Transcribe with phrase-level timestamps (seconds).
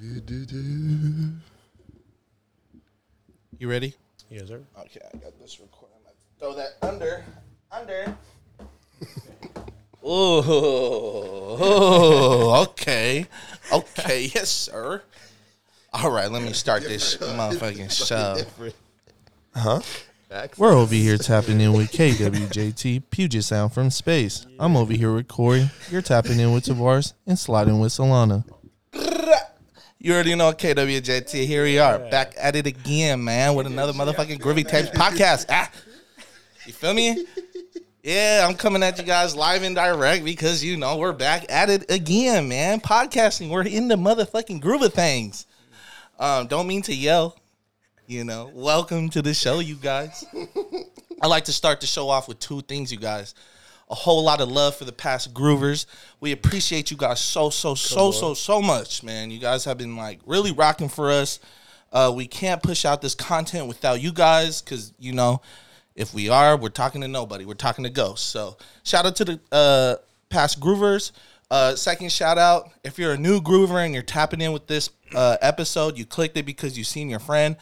[0.00, 1.30] You
[3.62, 3.94] ready?
[4.28, 4.60] Yes, sir.
[4.80, 5.98] Okay, I got this recording.
[6.04, 7.24] Let's throw that under,
[7.70, 8.16] under.
[10.04, 11.46] oh,
[12.70, 13.26] okay,
[13.72, 15.02] okay, yes, sir.
[15.92, 18.38] All right, let me start this motherfucking show.
[19.54, 19.80] Huh?
[20.58, 24.44] We're over here tapping in with KWJT Puget Sound from space.
[24.58, 25.70] I'm over here with Corey.
[25.90, 28.44] You're tapping in with Tavares and sliding with Solana.
[30.04, 31.46] You already know KWJT.
[31.46, 35.46] Here we are, back at it again, man, with another motherfucking Groovy Tapes podcast.
[35.48, 35.70] Ah,
[36.66, 37.24] you feel me?
[38.02, 41.70] Yeah, I'm coming at you guys live and direct because you know we're back at
[41.70, 42.82] it again, man.
[42.82, 45.46] Podcasting, we're in the motherfucking groove of things.
[46.18, 47.38] Um, don't mean to yell,
[48.06, 48.50] you know.
[48.52, 50.22] Welcome to the show, you guys.
[51.22, 53.34] I like to start the show off with two things, you guys.
[53.90, 55.86] A whole lot of love for the past groovers.
[56.20, 59.30] We appreciate you guys so, so, so, so, so much, man.
[59.30, 61.38] You guys have been like really rocking for us.
[61.92, 65.40] Uh, we can't push out this content without you guys because, you know,
[65.94, 67.44] if we are, we're talking to nobody.
[67.44, 68.26] We're talking to ghosts.
[68.26, 69.96] So shout out to the uh,
[70.28, 71.12] past groovers.
[71.50, 74.90] Uh, second shout out if you're a new groover and you're tapping in with this
[75.14, 77.56] uh, episode, you clicked it because you've seen your friend.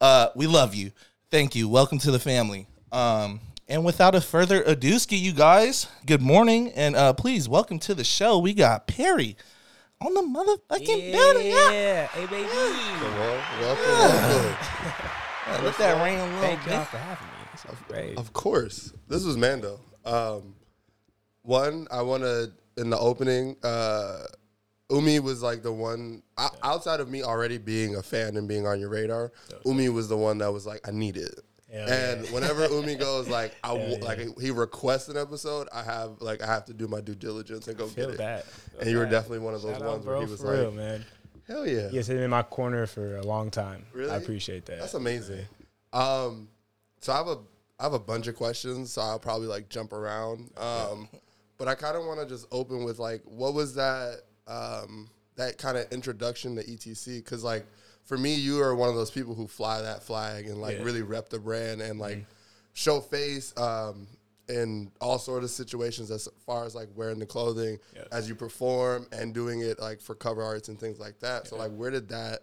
[0.00, 0.92] Uh, we love you.
[1.30, 1.68] Thank you.
[1.68, 2.66] Welcome to the family.
[2.92, 7.78] Um, and without a further ado, ski you guys, good morning and uh, please welcome
[7.80, 8.38] to the show.
[8.38, 9.36] We got Perry
[10.00, 11.46] on the motherfucking building.
[11.46, 11.70] Yeah.
[11.72, 12.48] Yeah, hey baby.
[13.60, 14.56] Welcome,
[15.46, 16.72] Yeah, let that rain a little Thank bit.
[16.74, 17.32] y'all for having me.
[17.52, 18.18] This is great.
[18.18, 18.92] Of course.
[19.08, 19.80] This was Mando.
[20.04, 20.54] Um,
[21.42, 24.24] one, I want to, in the opening, uh,
[24.90, 28.66] Umi was like the one, o- outside of me already being a fan and being
[28.66, 29.32] on your radar,
[29.64, 31.40] Umi was the one that was like, I need it.
[31.74, 32.30] Hell and yeah.
[32.30, 34.04] whenever Umi goes like, I w- yeah.
[34.04, 37.66] like he requests an episode, I have like I have to do my due diligence
[37.66, 38.44] and go Feel get it.
[38.44, 40.58] Feel And you were definitely one of those Shout out, ones where he was like,
[40.58, 41.04] real, man.
[41.48, 43.84] "Hell yeah, He has been in my corner for a long time.
[43.92, 44.10] Really?
[44.10, 44.78] I appreciate that.
[44.78, 45.44] That's amazing.
[45.92, 46.48] Um,
[47.00, 47.38] so I have a
[47.80, 50.50] I have a bunch of questions, so I'll probably like jump around.
[50.56, 51.08] Um,
[51.58, 55.58] but I kind of want to just open with like, what was that um, that
[55.58, 57.16] kind of introduction to ETC?
[57.18, 57.66] Because like
[58.04, 60.84] for me, you are one of those people who fly that flag and like Yeah.
[60.84, 62.24] really rep the brand and like
[62.72, 64.06] show face um,
[64.48, 68.06] in all sort of situations as far as like wearing the clothing Yes.
[68.12, 71.46] as you perform and doing it like for cover arts and things like that.
[71.46, 72.40] So like, where did that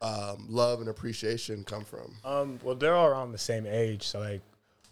[0.00, 2.14] um, love and appreciation come from?
[2.24, 4.04] Um, well, they're all around the same age.
[4.06, 4.40] So like,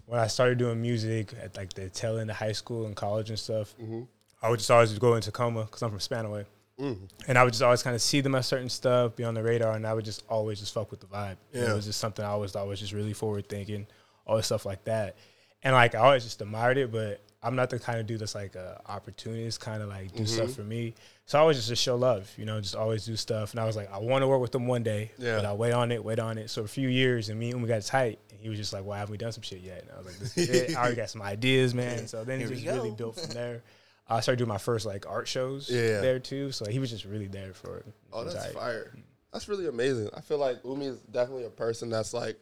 [0.07, 3.31] when I started doing music at like the tail end of high school and college
[3.31, 4.03] and stuff, Mm-hmm.
[4.43, 6.45] I would just always go into Tacoma because I'm from Spanaway,
[6.81, 7.05] Mm-hmm.
[7.29, 9.43] and I would just always kind of see them at certain stuff, be on the
[9.43, 11.37] radar, and I would just always just fuck with the vibe.
[11.53, 11.71] Yeah.
[11.71, 13.87] It was just something I always thought was just really forward thinking,
[14.27, 15.17] all this stuff like that,
[15.63, 17.21] and like I always just admired it, but.
[17.43, 20.47] I'm not the kind of dude that's like a opportunist, kind of like do stuff
[20.47, 20.53] Mm-hmm.
[20.55, 20.95] for me.
[21.27, 23.53] So I always just, just show love, you know, just always do stuff.
[23.53, 25.37] And I was like, I want to work with them one day, Yeah.
[25.37, 26.51] but I wait on it, wait on it.
[26.51, 28.85] So a few years, and me and we got tight, and he was just like,
[28.85, 30.77] "Well, haven't we done some shit yet?" And I was like, "This is it.
[30.77, 33.31] I already got some ideas, man." So then Here it we just really built from
[33.33, 33.63] there.
[34.09, 36.01] I started doing my first like art shows Yeah.
[36.01, 36.53] there too.
[36.53, 37.87] So he was just really there for it.
[38.13, 38.55] Oh, that's tight.
[38.55, 38.97] fire.
[39.33, 40.11] That's really amazing.
[40.15, 42.39] I feel like Umi is definitely a person that's like,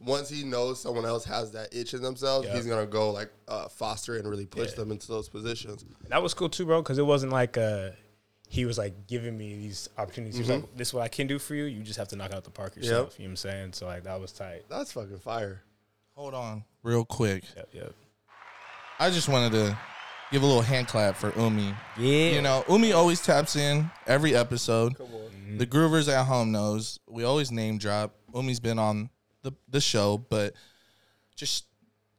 [0.00, 2.54] once he knows someone else has that itch in themselves, Yeah.
[2.54, 4.76] he's gonna go like uh, foster and really push Yeah.
[4.76, 5.82] them into those positions.
[5.82, 7.90] And that was cool too, bro, because it wasn't like uh
[8.50, 10.36] he was like giving me these opportunities.
[10.36, 11.64] He was like, "This is what I can do for you.
[11.64, 13.72] You just have to knock out the park yourself." You know what I'm saying?
[13.74, 14.62] So like that was tight.
[14.70, 15.62] That's fucking fire.
[16.14, 17.44] Hold on, real quick.
[17.56, 17.94] Yep, yep.
[18.98, 19.78] I just wanted to
[20.30, 21.74] give a little hand clap for Umi.
[21.96, 24.94] Yeah, You know, Umi always taps in every episode.
[24.94, 25.58] Mm-hmm.
[25.58, 28.14] The groovers at home knows we always name drop.
[28.34, 29.10] Umi's been on
[29.42, 30.54] the the show, but
[31.36, 31.66] just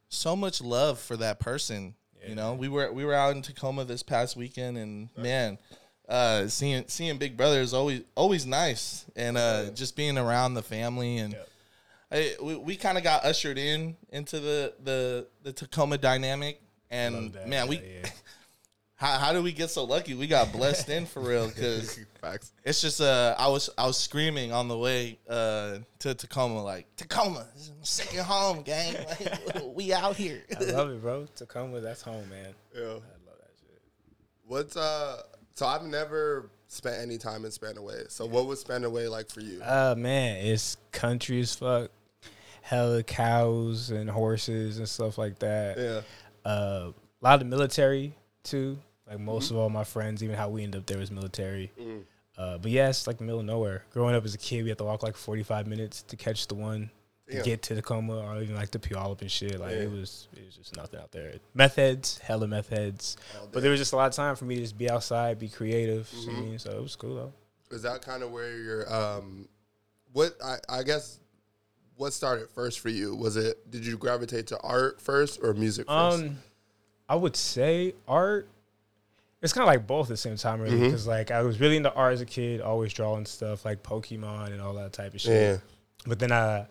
[0.08, 1.94] so much love for that person.
[2.26, 5.56] You know, we were we were out in Tacoma this past weekend, and man,
[6.06, 10.62] uh, seeing seeing Big Brother is always always nice, and uh, just being around the
[10.62, 11.32] family and.
[11.32, 11.46] Yep.
[12.12, 16.60] I, we, we kind of got ushered in into the, the, the Tacoma dynamic,
[16.90, 17.48] and Love that.
[17.48, 18.10] man, we Yeah, yeah.
[18.96, 20.14] how, how did we get so lucky?
[20.14, 21.98] We got blessed in for real because
[22.64, 26.86] it's just uh I was I was screaming on the way uh to Tacoma like
[26.96, 31.26] Tacoma this is second home gang like, we out here I love it, bro.
[31.34, 32.54] Tacoma, that's home, man.
[32.74, 32.80] Yeah.
[32.82, 33.80] I love that shit.
[34.46, 35.22] What's uh?
[35.54, 38.10] So I've never spent any time in Spanaway.
[38.10, 39.62] So what was Spanaway like for you?
[39.62, 41.90] Uh man, it's country as fuck.
[42.62, 45.78] Hella cows and horses and stuff like that.
[45.78, 46.00] yeah.
[46.44, 48.78] Uh, a lot of military too.
[49.08, 51.72] Like most of all my friends, even how we ended up there was military.
[52.38, 53.84] Uh, but yeah, it's like the middle of nowhere.
[53.92, 56.46] Growing up as a kid, we had to walk like forty five minutes to catch
[56.46, 56.90] the one
[57.28, 57.44] to Damn.
[57.44, 59.60] get to Tacoma or even like the Puyallup and shit.
[59.60, 59.82] Like Yeah.
[59.82, 61.34] it was it was just nothing out there.
[61.54, 63.16] Meth heads, hella meth heads.
[63.52, 65.48] But there was just a lot of time for me to just be outside, be
[65.48, 66.08] creative.
[66.14, 66.58] you know what I mean?
[66.58, 67.32] So it was cool though.
[67.76, 68.92] Is that kind of where you're?
[68.92, 69.48] Um,
[70.12, 71.19] what I, I guess
[72.00, 73.14] what started first for you?
[73.14, 76.22] Was it did you gravitate to art first or music first?
[76.22, 76.38] Um,
[77.08, 78.48] I would say art.
[79.42, 80.84] It's kind of like both at the same time, really, Mm-hmm.
[80.86, 84.46] because like I was really into art as a kid, always drawing stuff like Pokemon
[84.52, 85.32] and all that type of shit.
[85.32, 85.56] yeah.
[86.06, 86.66] But then I,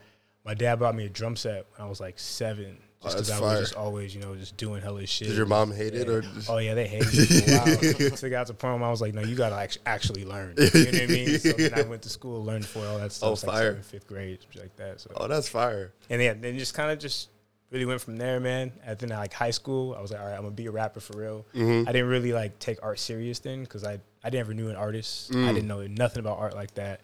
[0.45, 3.42] my dad bought me a drum set when I was like seven, just because that's
[3.42, 5.30] I was just always, you know, just doing hella shit.
[5.30, 6.22] Did your mom hate it or?
[6.22, 8.18] Just, Oh yeah, they hated me for a while.
[8.18, 9.56] so I got to point I was like, no, you gotta
[9.86, 10.56] actually learn.
[10.57, 11.40] You know what I mean?
[11.40, 13.44] So then I went to school, learned for all that stuff.
[13.44, 13.75] Oh, like fire.
[13.81, 15.00] fifth grade, like that.
[15.01, 15.94] So oh, that's fire.
[16.10, 17.30] and yeah, then just kind of just
[17.72, 18.72] really went from there, man.
[18.84, 21.00] And then like high school, I was like, all right, I'm gonna be a rapper
[21.00, 21.46] for real.
[21.56, 21.88] Mm-hmm.
[21.88, 25.31] I didn't really like take art serious then because I I never knew an artist.
[25.31, 25.48] Mm.
[25.48, 27.01] I didn't know nothing about art like that.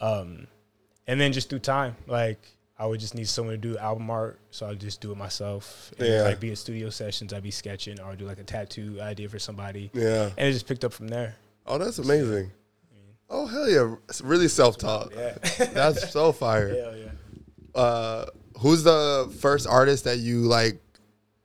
[0.00, 0.46] Um,
[1.06, 2.40] and then just through time, like
[2.82, 5.92] I would just need someone to do album art, so I'd just do it myself.
[5.98, 6.22] And Yeah.
[6.22, 9.28] like be in studio sessions, I'd be sketching or I'd do like a tattoo idea
[9.28, 10.30] for somebody, Yeah.
[10.36, 11.36] and it just picked up from there.
[11.64, 12.50] Oh, that's amazing.
[13.30, 13.94] Oh hell yeah!
[14.08, 15.12] It's really self taught.
[15.14, 15.34] Yeah,
[15.72, 16.68] That's so fire.
[16.74, 17.80] hell yeah.
[17.80, 18.26] Uh,
[18.58, 20.78] who's the first artist that you like,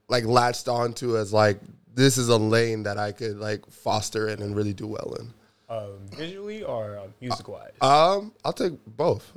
[0.10, 1.60] like latched onto as like
[1.94, 5.34] this is a lane that I could like foster in and really do well in?
[5.70, 7.72] Um, visually or uh, music wise?
[7.80, 9.32] Um, I'll take both.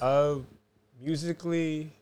[0.00, 0.36] Uh,
[1.00, 1.92] musically,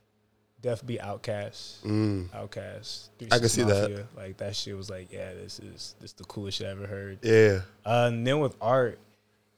[0.60, 1.82] definitely OutKast.
[1.82, 2.28] Mm.
[2.30, 3.08] OutKast.
[3.30, 3.90] I can see that.
[3.90, 4.06] Mafia.
[4.16, 7.18] Like that shit was like, yeah, this is this the coolest shit I ever heard.
[7.22, 7.60] Yeah.
[7.84, 8.98] Uh, and then with art,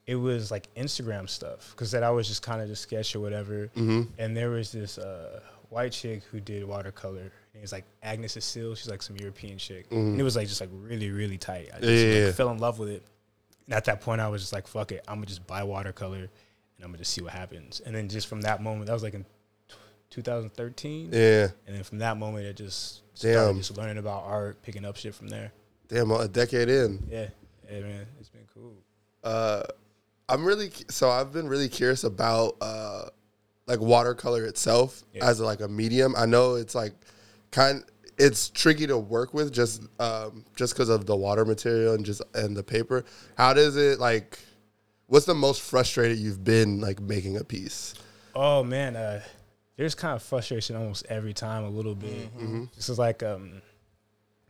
[0.06, 3.20] it was like Instagram stuff because that I was just kind of just sketch or
[3.20, 3.68] whatever.
[3.76, 4.02] Mm-hmm.
[4.18, 7.20] And there was this uh, white chick who did watercolor.
[7.20, 8.74] And it was like Agnes Cecile.
[8.74, 9.86] She's like some European chick.
[9.90, 11.70] And it was like just like really really tight.
[11.74, 12.08] I just Mm-hmm.
[12.08, 12.32] Yeah, like, yeah.
[12.32, 13.04] fell in love with it.
[13.66, 16.28] And at that point, I was just like, fuck it, I'm gonna just buy watercolor
[16.76, 17.80] and I'm gonna just see what happens.
[17.84, 19.24] And then just from that moment, that was like in
[19.68, 19.76] t-
[20.10, 21.10] 2013.
[21.12, 21.48] Yeah.
[21.66, 23.56] And then from that moment, it just started Damn.
[23.58, 25.52] just learning about art, picking up shit from there.
[25.88, 27.06] Damn, a decade in.
[27.10, 27.28] Yeah,
[27.70, 28.74] yeah, man, it's been cool.
[29.22, 29.62] Uh,
[30.28, 33.04] I'm really so I've been really curious about uh,
[33.66, 35.28] like watercolor itself Yeah.
[35.28, 36.14] as like a medium.
[36.16, 36.92] I know it's like
[37.52, 37.84] kind
[38.18, 42.22] it's tricky to work with just um, just because of the water material and just
[42.34, 43.04] and the paper.
[43.36, 44.38] How does it like?
[45.08, 47.94] What's the most frustrated you've been like making a piece?
[48.34, 49.22] Oh man, uh,
[49.76, 52.28] there's kind of frustration almost every time, a little bit.
[52.74, 53.62] This is like um,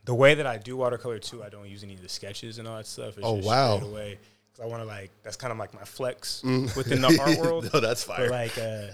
[0.05, 1.43] the way that I do watercolor too.
[1.43, 3.17] I don't use any of the sketches and all that stuff.
[3.17, 3.77] It's Oh, just wow.
[3.77, 4.17] away
[4.51, 7.69] because I want to like that's kind of like my flex within the art world.
[7.73, 8.87] no, that's But like, uh,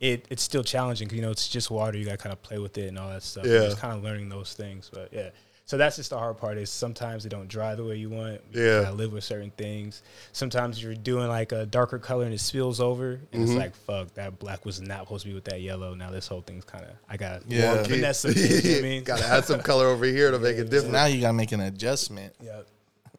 [0.00, 1.96] it it's still challenging because you know it's just water.
[1.96, 3.46] You got to kind of play with it and all that stuff.
[3.46, 3.60] Yeah.
[3.60, 4.90] just kind of learning those things.
[4.92, 5.30] But yeah,
[5.68, 6.56] so that's just the hard part.
[6.56, 8.40] Is sometimes they don't dry the way you want.
[8.52, 8.82] You Yeah.
[8.84, 10.02] gotta live with certain things.
[10.32, 13.60] Sometimes you're doing like a darker color and it spills over, and it's mm-hmm.
[13.60, 15.92] like fuck that black was not supposed to be with that yellow.
[15.92, 17.74] Now this whole thing's kind of I got Yeah.
[17.74, 17.82] yeah.
[17.82, 19.04] finesse some things, you know what I mean.
[19.04, 20.92] Gotta add some color over here to make it So different.
[20.92, 22.34] now you gotta make an adjustment.
[22.42, 22.66] Yep.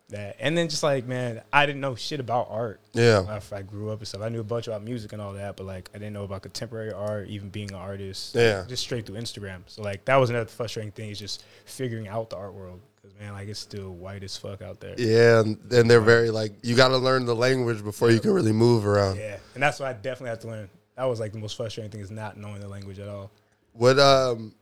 [0.10, 2.82] That and then just like man, I didn't know shit about art.
[2.94, 3.26] Yeah.
[3.30, 5.56] After I grew up and stuff, I knew a bunch about music and all that,
[5.56, 8.34] but like I didn't know about contemporary art, even being an artist.
[8.34, 8.66] Yeah.
[8.68, 9.62] Just straight through Instagram.
[9.68, 13.18] So like that was another frustrating thing is just figuring out the art world because
[13.20, 14.96] man, like it's still white as fuck out there.
[14.98, 18.32] Yeah, and, and they're very like you got to learn the language before you can
[18.32, 19.18] really move around.
[19.18, 20.70] Yeah, and that's what I definitely have to learn.
[20.96, 23.32] That was like the most frustrating thing is not knowing the language at all.
[23.74, 24.54] What um,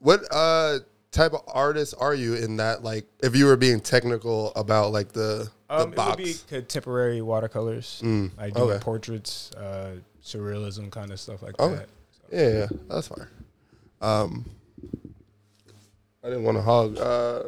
[0.00, 0.80] what uh
[1.12, 2.82] type of artist are you in that?
[2.82, 6.34] Like, if you were being technical about like the the Um, it would box, be
[6.48, 8.00] contemporary watercolors.
[8.04, 8.82] Mm, I do okay.
[8.84, 11.76] portraits, uh, surrealism kind of stuff like Okay.
[11.76, 11.88] that.
[12.32, 13.26] yeah, yeah, that's fine.
[14.00, 14.44] Um,
[16.22, 16.98] I didn't want to hog.
[16.98, 17.44] Uh,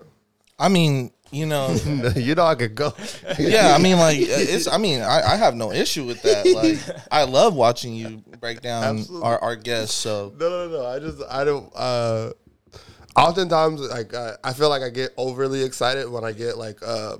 [0.58, 1.70] I mean, you know,
[2.16, 2.92] you know I could go.
[3.38, 3.74] yeah.
[3.74, 4.66] I mean, like it's.
[4.66, 6.46] I mean, I, I have no issue with that.
[6.54, 6.78] Like,
[7.12, 9.26] I love watching you break down Absolutely.
[9.28, 9.94] our, our guests.
[9.94, 10.86] So No, no, no.
[10.86, 11.70] I just I don't.
[11.76, 12.30] uh
[13.18, 17.16] Oftentimes, like I, I feel like I get overly excited when I get like uh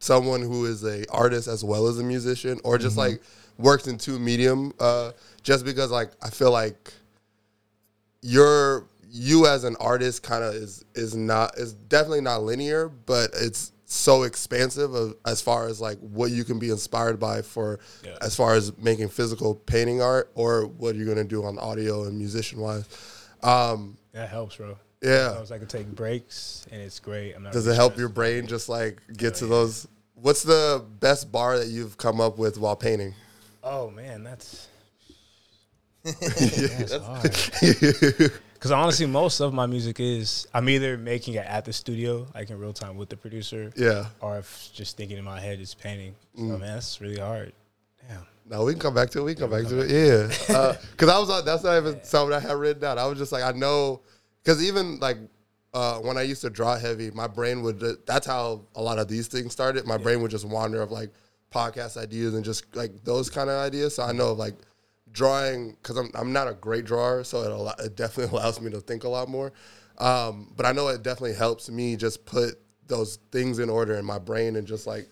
[0.00, 3.20] someone who is a artist as well as a musician, or just like
[3.58, 4.72] works in two medium.
[4.78, 5.12] Uh,
[5.42, 6.92] just because like I feel like
[8.22, 13.30] you're you as an artist kind of is is not is definitely not linear, but
[13.34, 17.80] it's so expansive of, as far as like what you can be inspired by for
[18.04, 18.18] Yeah.
[18.20, 22.18] as far as making physical painting art or what you're gonna do on audio and
[22.18, 22.84] musician wise.
[23.42, 24.76] Um, That helps, bro.
[25.02, 25.34] Yeah.
[25.36, 27.34] I was I could take breaks and it's great.
[27.34, 28.00] I'm not Does really it help stressed.
[28.00, 29.86] your brain just like get to those?
[30.14, 33.14] What's the best bar that you've come up with while painting?
[33.62, 34.68] Oh man, that's
[36.04, 38.32] that's hard.
[38.58, 42.50] Because honestly, most of my music is I'm either making it at the studio, like
[42.50, 44.06] in real time with the producer, Yeah.
[44.20, 46.16] or if just thinking in my head, it's painting.
[46.34, 46.58] So Mm.
[46.58, 47.52] man, that's really hard.
[48.08, 48.26] Damn.
[48.50, 49.22] No, we can come back to it.
[49.22, 49.90] We can come back to it.
[49.90, 50.26] Yeah,
[50.90, 52.98] because I was uh, that's not even something I had written down.
[52.98, 54.00] I was just like, I know,
[54.42, 55.18] because even like
[55.74, 57.82] uh, when I used to draw heavy, my brain would.
[58.06, 59.86] That's how a lot of these things started.
[59.86, 61.10] My brain would just wander of like,
[61.50, 63.96] podcast ideas and just like those kind of ideas.
[63.96, 64.54] So I know like
[65.12, 68.70] drawing because I'm I'm not a great drawer, so it, allow, it definitely allows me
[68.70, 69.52] to think a lot more.
[69.98, 72.54] Um, but I know it definitely helps me just put
[72.86, 75.08] those things in order in my brain and just like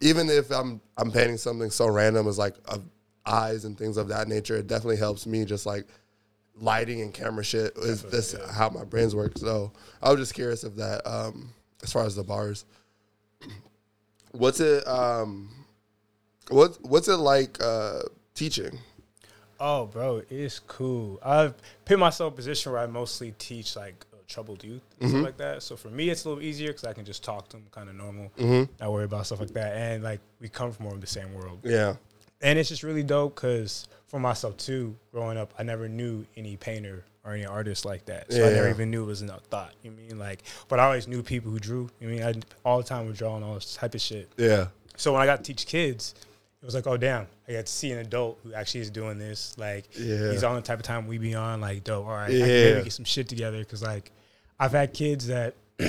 [0.00, 2.78] even if I'm I'm painting something so random as like uh,
[3.24, 5.86] eyes and things of that nature, it definitely helps me just like
[6.58, 9.36] lighting and camera shit is this how my brains work.
[9.38, 9.72] So
[10.02, 11.06] I was just curious of that.
[11.06, 11.50] Um,
[11.82, 12.64] as far as the bars,
[14.32, 14.86] what's it?
[14.86, 15.50] Um,
[16.48, 18.00] what what's it like uh,
[18.34, 18.78] teaching?
[19.58, 21.18] Oh, bro, it's cool.
[21.22, 25.08] I've put myself in a position where I mostly teach like uh, troubled youth and
[25.08, 25.62] stuff like that.
[25.62, 27.88] So for me, it's a little easier because I can just talk to them kind
[27.88, 28.30] of normal,
[28.80, 29.74] not worry about stuff like that.
[29.74, 31.96] And like we come from more of the same world, Yeah,
[32.42, 36.56] and it's just really dope because for myself too, growing up, I never knew any
[36.56, 38.32] painter or any artist like that.
[38.32, 39.72] So I never even knew it was a thought.
[39.82, 41.90] You mean like, but I always knew people who drew.
[42.00, 44.30] You mean I all the time was drawing all this type of shit.
[44.36, 46.14] yeah, So when I got to teach kids,
[46.62, 49.18] it was like, oh damn, I got to see an adult who actually is doing
[49.18, 49.56] this.
[49.58, 50.30] Like Yeah.
[50.30, 51.60] he's on the type of time we be on.
[51.60, 52.06] Like dope.
[52.06, 52.44] All right, I Yeah.
[52.46, 54.12] can maybe get some shit together because like
[54.60, 55.54] I've had kids that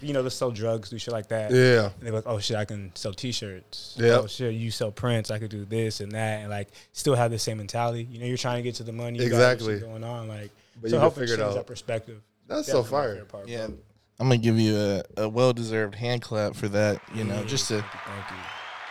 [0.00, 1.50] you know they sell drugs, do shit like that.
[1.50, 3.96] yeah, And they're like, oh shit, I can sell T-shirts.
[3.98, 4.18] Yeah.
[4.22, 5.30] Oh shit, you sell prints.
[5.30, 8.06] I could do this and that, and like still have the same mentality.
[8.10, 9.18] You know, you're trying to get to the money.
[9.18, 9.80] You got other Exactly.
[9.80, 10.50] going on, like
[10.80, 11.54] But so you can helping figure it change out.
[11.54, 12.20] that perspective.
[12.46, 13.24] That's so Definitely my fire.
[13.26, 13.76] part, Yeah, bro.
[14.20, 17.00] I'm gonna give you a, a well deserved hand clap for that.
[17.14, 18.36] You know, just to Thank you,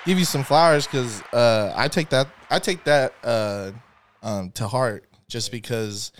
[0.05, 3.71] give you some flowers because uh, I take that I take that uh,
[4.23, 6.11] um, to heart just because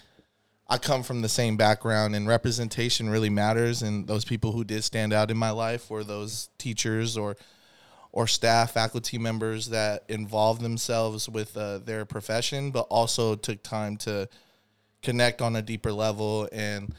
[0.70, 3.82] I come from the same background and representation really matters.
[3.82, 7.38] And those people who did stand out in my life were those teachers or
[8.12, 13.96] or staff, faculty members that involved themselves with uh, their profession, but also took time
[13.98, 14.28] to
[15.04, 16.96] connect on a deeper level and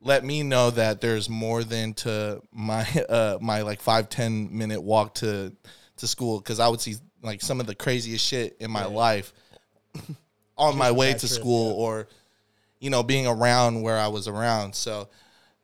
[0.00, 4.80] let me know that there's more than to my uh my like five ten minute
[4.80, 5.52] walk to
[5.96, 9.32] to school because I would see like some of the craziest shit in my life
[10.56, 11.84] on my way to trip, school yeah.
[11.84, 12.08] or
[12.80, 14.74] you know being around where I was around.
[14.74, 15.08] So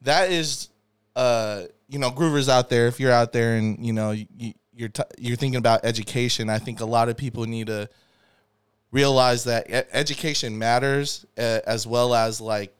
[0.02, 0.68] that is
[1.16, 4.88] uh you know groovers out there if you're out there and you know you, you're
[4.88, 6.50] t- you're thinking about education.
[6.50, 7.88] I think a lot of people need to
[8.90, 12.74] realize that education matters uh, as well as like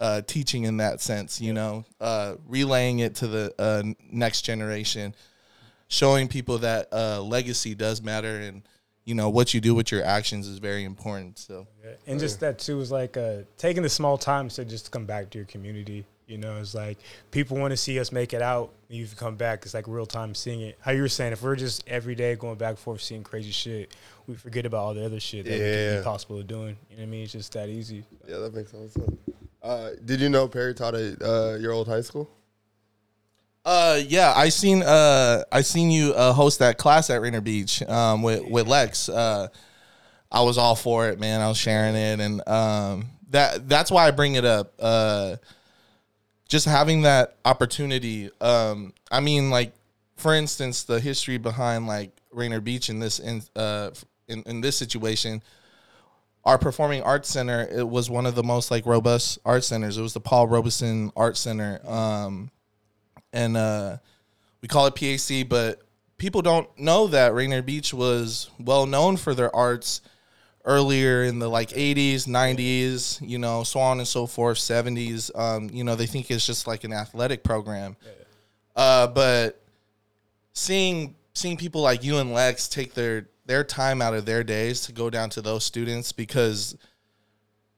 [0.00, 5.14] uh, teaching in that sense, you know, uh, relaying it to the uh, next generation,
[5.88, 8.62] showing people that uh, legacy does matter and,
[9.04, 11.38] you know, what you do with your actions is very important.
[11.38, 11.66] So,
[12.06, 15.30] And just that too is like uh, taking the small time to just come back
[15.30, 16.06] to your community.
[16.26, 16.96] You know, it's like
[17.30, 18.70] people want to see us make it out.
[18.88, 20.78] And you come back, it's like real time seeing it.
[20.80, 23.50] How you were saying, if we're just every day going back and forth seeing crazy
[23.50, 23.94] shit,
[24.26, 25.88] we forget about all the other shit that we Yeah.
[25.92, 26.76] can be possible of doing.
[26.88, 27.22] You know what I mean?
[27.24, 28.04] It's just that easy.
[28.26, 28.38] yeah.
[28.38, 28.96] That makes sense.
[29.62, 32.30] Uh, did you know Perry taught at uh, your old high school?
[33.64, 37.82] Uh, yeah, I seen, uh, I seen you uh, host that class at Rainier Beach
[37.82, 39.08] um, with with Lex.
[39.08, 39.48] Uh,
[40.30, 41.40] I was all for it, man.
[41.40, 44.74] I was sharing it, and um, that that's why I bring it up.
[44.78, 45.36] Uh,
[46.48, 48.30] just having that opportunity.
[48.40, 49.72] Um, I mean, like
[50.16, 53.90] for instance, the history behind like Rainier Beach in this in uh
[54.28, 55.42] in, in this situation.
[56.44, 59.96] Our performing arts center it was one of the most like robust art centers.
[59.96, 62.50] It was the Paul Robeson Art Center, um,
[63.34, 63.98] and uh,
[64.62, 65.46] we call it PAC.
[65.48, 65.82] But
[66.16, 70.00] people don't know that Rainier Beach was well known for their arts
[70.64, 75.68] earlier in the like 80s 90s you know so on and so forth 70s um,
[75.70, 77.96] you know they think it's just like an athletic program.
[78.74, 79.62] Uh, but
[80.54, 84.80] seeing seeing people like you and lex take their their time out of their days
[84.82, 86.76] to go down to those students because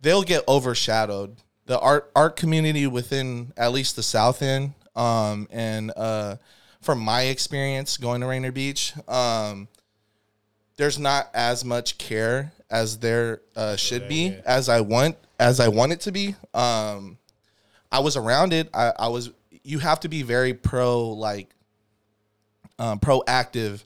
[0.01, 1.37] they'll get overshadowed.
[1.65, 6.37] The art art community within at least the south end um, and uh,
[6.81, 9.69] from my experience going to rainier beach um,
[10.76, 15.69] there's not as much care as there uh, should be as I want as I
[15.69, 16.35] want it to be.
[16.55, 17.19] Um,
[17.93, 18.69] I was around it.
[18.75, 19.31] I, I was.
[19.62, 21.49] You have to be very pro like
[22.79, 23.85] um, proactive.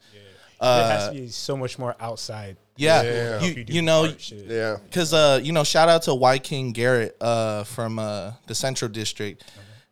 [0.61, 2.57] there has to be so much more outside.
[2.77, 3.41] Yeah, Yeah.
[3.43, 4.13] you do you know.
[4.31, 4.79] Yeah.
[4.85, 8.91] because uh you know shout out to Y King Garrett uh from uh the Central
[8.91, 9.45] District.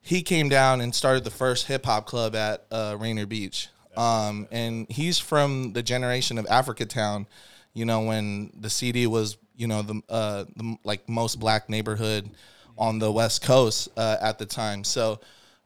[0.08, 3.68] He came down and started the first hip hop club at uh, Rainier Beach.
[3.94, 7.26] Um, and he's from the generation of Africa Town.
[7.74, 12.30] You know when the CD was you know the uh the like most black neighborhood
[12.78, 14.82] on the West Coast uh, at the time.
[14.82, 15.20] So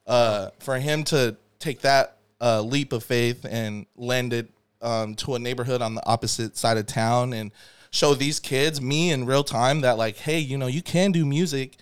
[0.09, 5.37] uh, for him to take that uh, leap of faith and lend it um, to
[5.37, 7.53] a neighborhood on the opposite side of town and
[7.93, 11.25] show these kids, me in real time, that like, hey, you know, you can do
[11.25, 11.77] music.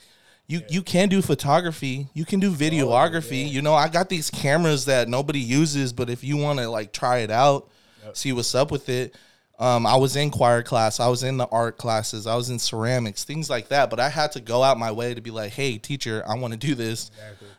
[0.50, 2.08] You, you can do photography.
[2.12, 3.48] You can do videography.
[3.48, 6.92] You know, I got these cameras that nobody uses, but if you want to like
[6.92, 7.70] try it out,
[8.14, 9.14] see what's up with it.
[9.60, 12.58] Um, I was in choir class, I was in the art classes, I was in
[12.58, 13.90] ceramics, things like that.
[13.90, 16.52] But I had to go out my way to be like, "Hey, teacher, I want
[16.52, 17.10] to do this."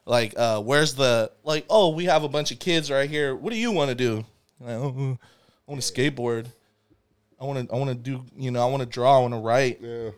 [0.05, 1.65] Like, uh, where's the like?
[1.69, 3.35] Oh, we have a bunch of kids right here.
[3.35, 4.25] What do you want to do?
[4.59, 5.17] Like, oh,
[5.67, 6.47] I want to skateboard.
[7.39, 7.73] I want to.
[7.73, 8.25] I want to do.
[8.35, 9.19] You know, I want to draw.
[9.19, 9.79] I want to write.
[9.79, 10.09] Yeah.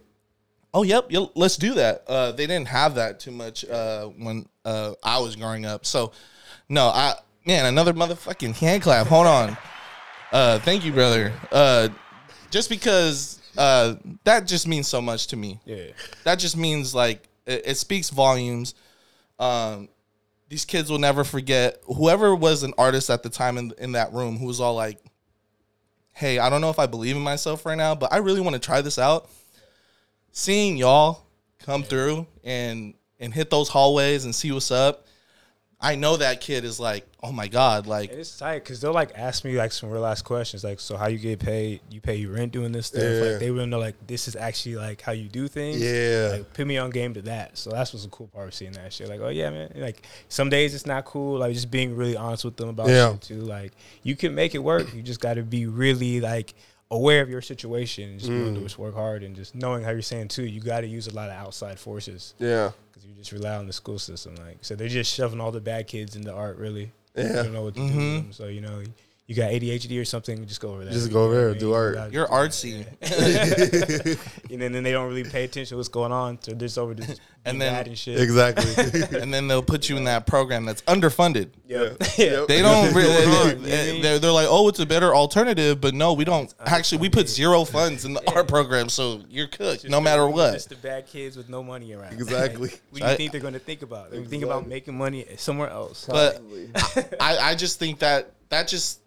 [0.73, 1.29] Oh, yep, yep.
[1.35, 2.03] Let's do that.
[2.07, 5.85] Uh, they didn't have that too much uh, when uh, I was growing up.
[5.85, 6.13] So,
[6.67, 7.13] no, I
[7.45, 9.07] man, another motherfucking hand clap.
[9.07, 9.57] Hold on.
[10.31, 11.31] Uh, thank you, brother.
[11.51, 11.89] Uh,
[12.49, 15.59] just because uh, that just means so much to me.
[15.65, 15.87] Yeah.
[16.23, 18.73] That just means like it, it speaks volumes.
[19.39, 19.89] Um,
[20.49, 24.13] these kids will never forget whoever was an artist at the time in in that
[24.13, 24.99] room who was all like,
[26.13, 28.55] "Hey, I don't know if I believe in myself right now, but I really want
[28.55, 29.29] to try this out."
[30.35, 31.25] Seeing y'all
[31.59, 35.05] come through and and hit those hallways and see what's up,
[35.79, 39.11] I know that kid is like, "Oh my god!" Like, it's tight because they'll like
[39.15, 41.81] ask me like some real ass questions, like, "So how you get paid?
[41.91, 43.19] You pay your rent doing this stuff?" Yeah.
[43.31, 45.79] Like they want to know like this is actually like how you do things.
[45.81, 46.29] Yeah.
[46.31, 47.55] like put me on game to that.
[47.57, 49.09] So that's what's the cool part of seeing that shit.
[49.09, 49.71] Like, oh yeah, man.
[49.75, 51.37] Like some days it's not cool.
[51.37, 53.11] Like just being really honest with them about Yeah.
[53.11, 53.41] shit too.
[53.41, 54.91] Like you can make it work.
[54.95, 56.55] You just got to be really like
[56.93, 58.45] aware of your situation and just be Mm.
[58.47, 60.45] able to just work hard and just knowing how you're saying too.
[60.45, 62.71] You got to use a lot of outside forces Yeah.
[62.91, 64.35] because you just rely on the school system.
[64.35, 66.57] Like so, they're just shoving all the bad kids into art.
[66.57, 67.27] Really, Yeah.
[67.27, 67.85] you don't know what to do.
[67.87, 68.31] With them.
[68.33, 68.83] So you know,
[69.25, 70.93] you got ADHD or something, just go over there.
[70.93, 71.93] Just go over You know there, do art.
[71.93, 72.85] You gotta- you're artsy.
[74.51, 76.37] and then, then they don't really pay attention to what's going on.
[76.41, 78.19] So they're just over to just And and then- and shit.
[78.21, 79.17] Exactly.
[79.21, 81.49] and then they'll put you in that program that's underfunded.
[81.67, 81.97] Yep.
[82.17, 82.25] Yeah.
[82.25, 82.45] yeah.
[82.47, 83.25] They don't really.
[83.25, 84.01] Going they, you know what I mean?
[84.01, 86.53] they're, they're like, oh, it's a better alternative, but no, we don't.
[86.65, 90.53] Actually, we put zero funds in the art program, so you're cooked no matter what.
[90.53, 92.13] Just the bad kids with no money around.
[92.13, 92.69] Exactly.
[92.69, 94.11] Like, what do I- you think they're going to think about?
[94.11, 96.05] They think about making money somewhere else.
[96.09, 96.41] But
[97.19, 99.01] I, I just think that that just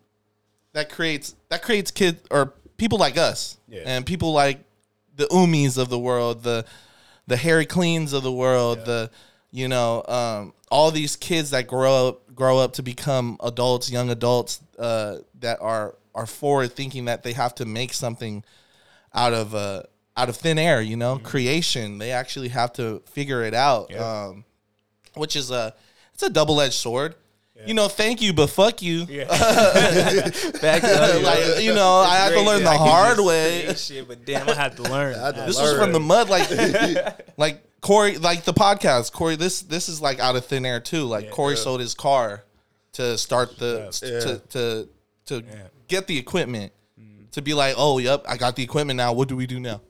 [0.75, 3.83] that creates that creates kids or people like us Yeah.
[3.87, 4.59] and people like
[5.15, 6.67] the Umis of the world, the
[7.27, 9.11] the Harry Cleans of the world, the
[9.51, 14.11] you know um, all these kids that grow up grow up to become adults, young
[14.11, 18.45] adults uh, that are are forward thinking that they have to make something
[19.15, 19.83] out of uh,
[20.17, 20.81] out of thin air.
[20.81, 21.99] You know, creation.
[21.99, 23.91] They actually have to figure it out.
[23.91, 24.27] Yeah.
[24.27, 24.45] Um,
[25.15, 25.75] which is a
[26.15, 27.15] it's a double edged sword.
[27.65, 29.07] You know, thank you, but fuck you.
[29.09, 29.25] Yeah.
[30.61, 31.23] Back up.
[31.23, 33.73] like you know, I had to learn the hard way.
[33.75, 35.15] Shit, but damn, I had to learn.
[35.19, 36.49] had to This was from the mud, like
[37.37, 39.13] like Corey, like the podcast.
[39.13, 41.05] Corey, this this is like out of thin air too.
[41.05, 42.45] Like Corey sold his car
[42.93, 44.21] to start the Yeah.
[44.21, 44.89] to to
[45.27, 45.63] to Yeah.
[45.89, 46.73] get the equipment.
[47.01, 47.31] Mm.
[47.33, 49.13] To be like, oh, yep, I got the equipment now.
[49.13, 49.81] What do we do now?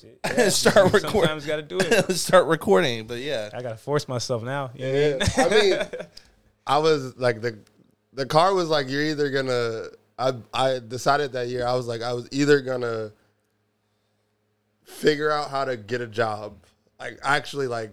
[0.00, 0.18] Shit.
[0.24, 1.10] Yeah, Start recording.
[1.22, 2.12] Sometimes got to do it.
[2.16, 3.06] Start recording.
[3.06, 4.70] But yeah, I got to force myself now.
[4.74, 5.44] You know what Yeah.
[5.44, 6.06] I mean?
[6.66, 7.58] I was like the
[8.12, 9.84] the car was like you're either gonna.
[10.18, 13.12] I I decided that year I was like I was either gonna
[14.84, 16.54] figure out how to get a job,
[16.98, 17.92] like actually like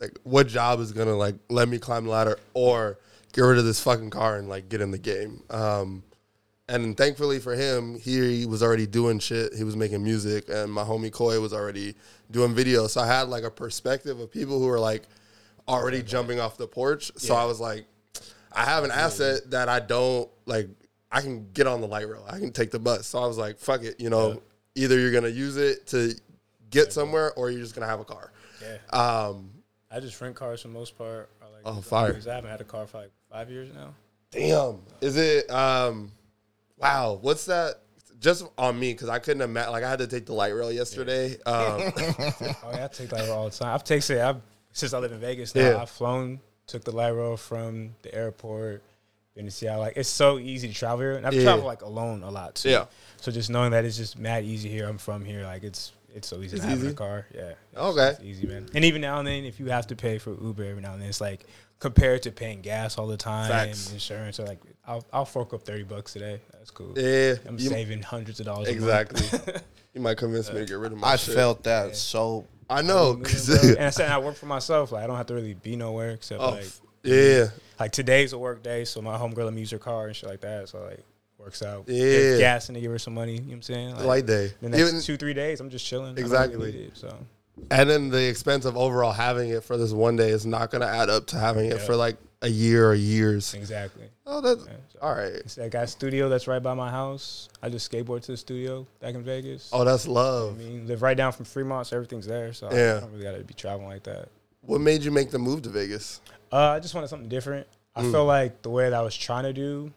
[0.00, 2.98] like what job is gonna like let me climb the ladder, or
[3.32, 5.42] get rid of this fucking car and like get in the game.
[5.50, 6.02] Um,
[6.68, 9.54] and thankfully for him, he was already doing shit.
[9.54, 11.94] He was making music, and my homie Koi was already
[12.30, 12.90] doing videos.
[12.90, 15.02] So I had like a perspective of people who were like
[15.68, 17.10] already jumping off the porch.
[17.16, 17.86] So I was like,
[18.56, 20.68] I have an asset that I don't like.
[21.12, 22.24] I can get on the light rail.
[22.28, 23.06] I can take the bus.
[23.06, 24.00] So I was like, fuck it.
[24.00, 24.42] You know,
[24.74, 26.14] either you're gonna use it to
[26.70, 28.32] get somewhere, or you're just gonna have a car.
[28.62, 28.98] Yeah.
[28.98, 29.50] Um,
[29.90, 31.30] I just rent cars for the most part.
[31.40, 32.18] I like Oh, fire.
[32.28, 33.94] I haven't had a car for like five years now.
[34.30, 34.80] Damn.
[35.00, 36.10] Is it um
[36.78, 37.76] wow, what's that?
[38.18, 40.72] Just on me, because I couldn't imagine like I had to take the light rail
[40.72, 41.36] yesterday.
[41.46, 43.74] Um Oh yeah, I take light rail all the time.
[43.74, 44.22] I've taken it.
[44.22, 44.40] I've
[44.72, 45.62] since I live in Vegas now.
[45.62, 45.82] Yeah.
[45.82, 48.82] I've flown, took the light rail from the airport,
[49.34, 49.80] been to Seattle.
[49.82, 51.44] Like it's so easy to travel here, and I've Yeah.
[51.44, 52.70] traveled like alone a lot too.
[52.70, 52.86] Yeah.
[53.20, 54.88] So just knowing that it's just mad easy here.
[54.88, 55.44] I'm from here.
[55.44, 56.92] Like it's it's so easy It's to have in easy?
[56.94, 57.26] a car.
[57.34, 57.40] Yeah.
[57.72, 58.08] It's, Okay.
[58.08, 58.66] It's easy, man.
[58.74, 61.02] And even now and then, if you have to pay for Uber every now and
[61.02, 61.44] then, it's like
[61.78, 63.86] compared to paying gas all the time Facts.
[63.86, 64.40] and insurance.
[64.40, 66.40] Or like I'll I'll fork up thirty bucks today.
[66.52, 66.94] That's cool.
[66.96, 67.34] yeah.
[67.46, 68.68] I'm you- saving hundreds of dollars.
[68.68, 68.82] a month.
[69.12, 69.54] exactly.
[69.94, 71.34] you might convince me to get rid of my I shit.
[71.34, 72.46] felt that so.
[72.68, 73.16] I know.
[73.16, 74.92] 'cause- and I said I work for myself.
[74.92, 76.66] Like I don't have to really be nowhere except oh, like
[77.02, 77.46] yeah.
[77.78, 80.28] like today's a work day, so my homegirl let me use her car and shit
[80.28, 80.68] like that.
[80.68, 81.04] So like
[81.38, 81.84] works out.
[81.86, 82.02] Yeah.
[82.04, 83.34] Get gas and they give her some money.
[83.34, 83.94] You know what I'm saying?
[83.96, 84.52] Like, Light day.
[84.60, 86.16] The next Even- two three days, I'm just chilling.
[86.18, 86.72] Exactly.
[86.86, 87.16] it, so
[87.70, 90.86] and then the expense of overall having it for this one day is not gonna
[90.86, 93.54] add up to having it for like a year or years.
[93.54, 94.04] exactly.
[94.26, 95.42] Oh, that's Yeah, so- all right.
[95.50, 97.48] So I got a studio that's right by my house.
[97.62, 99.68] I just skateboard to the studio back in Vegas.
[99.72, 100.58] Oh, that's I love.
[100.58, 102.52] mean, live right down from Fremont, so everything's there.
[102.52, 102.96] So I- Yeah.
[102.96, 104.28] I don't really got to be traveling like that.
[104.62, 106.20] What made you make the move to Vegas?
[106.52, 107.66] Uh, I just wanted something different.
[107.94, 108.12] I Mm.
[108.12, 109.92] feel like the way that I was trying to do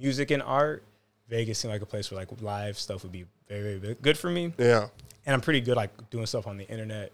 [0.00, 0.82] music and art,
[1.28, 4.30] Vegas seemed like a place where like live stuff would be very, very good for
[4.30, 4.52] me.
[4.58, 4.88] Yeah.
[5.24, 7.12] And I'm pretty good like doing stuff on the internet.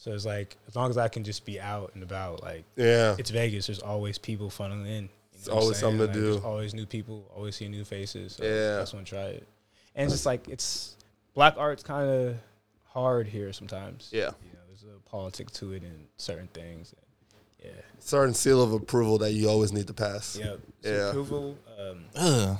[0.00, 3.16] So it's like as long as I can just be out and about, like Yeah.
[3.18, 3.66] it's Vegas.
[3.66, 5.02] There's always people funneling in.
[5.04, 6.32] You It's know I'm always something to do.
[6.32, 7.30] There's always new people.
[7.34, 8.34] Always see new faces.
[8.36, 8.76] So Yeah.
[8.76, 9.46] I just want to try it.
[9.96, 10.96] And it's just like it's
[11.34, 12.36] black art's kind of
[12.86, 14.08] hard here sometimes.
[14.12, 14.30] Yeah.
[14.44, 16.94] You know, there's a politic to it and certain things.
[17.62, 17.72] Yeah.
[17.98, 20.36] Certain seal of approval that you always need to pass.
[20.38, 20.54] Yeah.
[20.84, 21.08] So Yeah.
[21.08, 21.58] approval.
[21.76, 22.04] Um,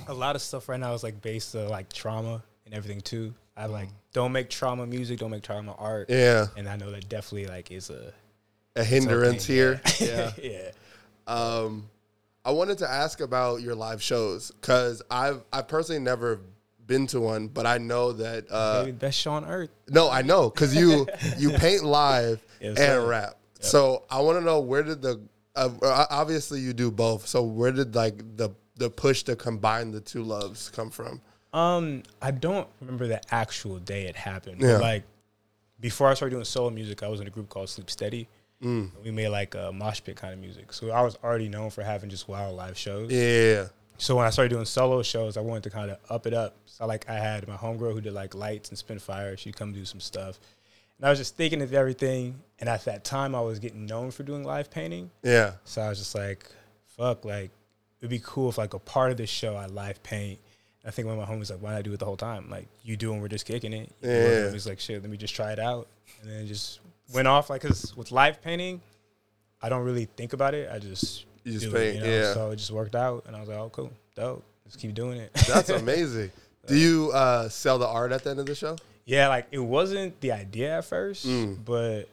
[0.09, 3.33] a lot of stuff right now is like based on like trauma and everything too.
[3.57, 3.71] I Mm.
[3.71, 6.09] like don't make trauma music, don't make trauma art.
[6.09, 6.47] Yeah.
[6.55, 8.13] And I know that definitely like is a
[8.75, 9.81] A hindrance here.
[9.99, 10.31] Yeah.
[10.41, 10.71] Yeah.
[11.27, 11.89] Um,
[12.45, 16.39] I wanted to ask about your live shows because I've I've personally never
[16.85, 19.69] been to one, but I know that uh, Maybe best show on earth.
[19.89, 23.35] no, I know because you you paint live and rap.
[23.59, 25.21] So I want to know where did the
[25.55, 27.27] uh, uh, obviously you do both.
[27.27, 31.21] So where did like the the push to combine the two loves come from?
[31.53, 34.61] Um, I don't remember the actual day it happened.
[34.61, 34.73] Yeah.
[34.73, 35.03] But like
[35.79, 38.27] before I started doing solo music, I was in a group called Sleep Steady.
[38.63, 38.91] Mm.
[39.03, 40.73] We made like a mosh pit kind of music.
[40.73, 43.09] So I was already known for having just wild live shows.
[43.11, 46.33] Yeah, So when I started doing solo shows, I wanted to kind of up it
[46.33, 46.55] up.
[46.65, 49.37] So like I had my homegirl who did like lights and spin fire.
[49.37, 50.39] She'd come do some stuff.
[50.97, 52.41] And I was just thinking of everything.
[52.59, 55.09] And at that time I was getting known for doing live painting.
[55.23, 56.51] yeah, So I was just like,
[56.97, 57.51] fuck, like
[58.01, 60.39] it'd be cool if like a part of this show I live paint.
[60.89, 62.49] I think one of my homies like, why not do it the whole time?
[62.49, 63.91] Like you do and we're just kicking it.
[64.01, 64.43] You Yeah.
[64.45, 65.87] and He's like, shit, let me just try it out.
[66.21, 66.79] And then it just
[67.13, 67.49] went off.
[67.51, 68.81] Like, cause with live painting,
[69.61, 70.67] I don't really think about it.
[70.73, 72.07] I just You just paint, it, you know?
[72.07, 72.33] yeah.
[72.33, 74.43] So it just worked out, and I was like, oh, cool, dope.
[74.65, 75.31] Let's keep doing it.
[75.47, 76.31] that's amazing.
[76.65, 78.75] do you uh, sell the art at the end of the show?
[79.05, 81.57] yeah, like it wasn't the idea at first, Mm.
[81.65, 82.07] but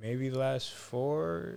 [0.00, 1.56] maybe the last four,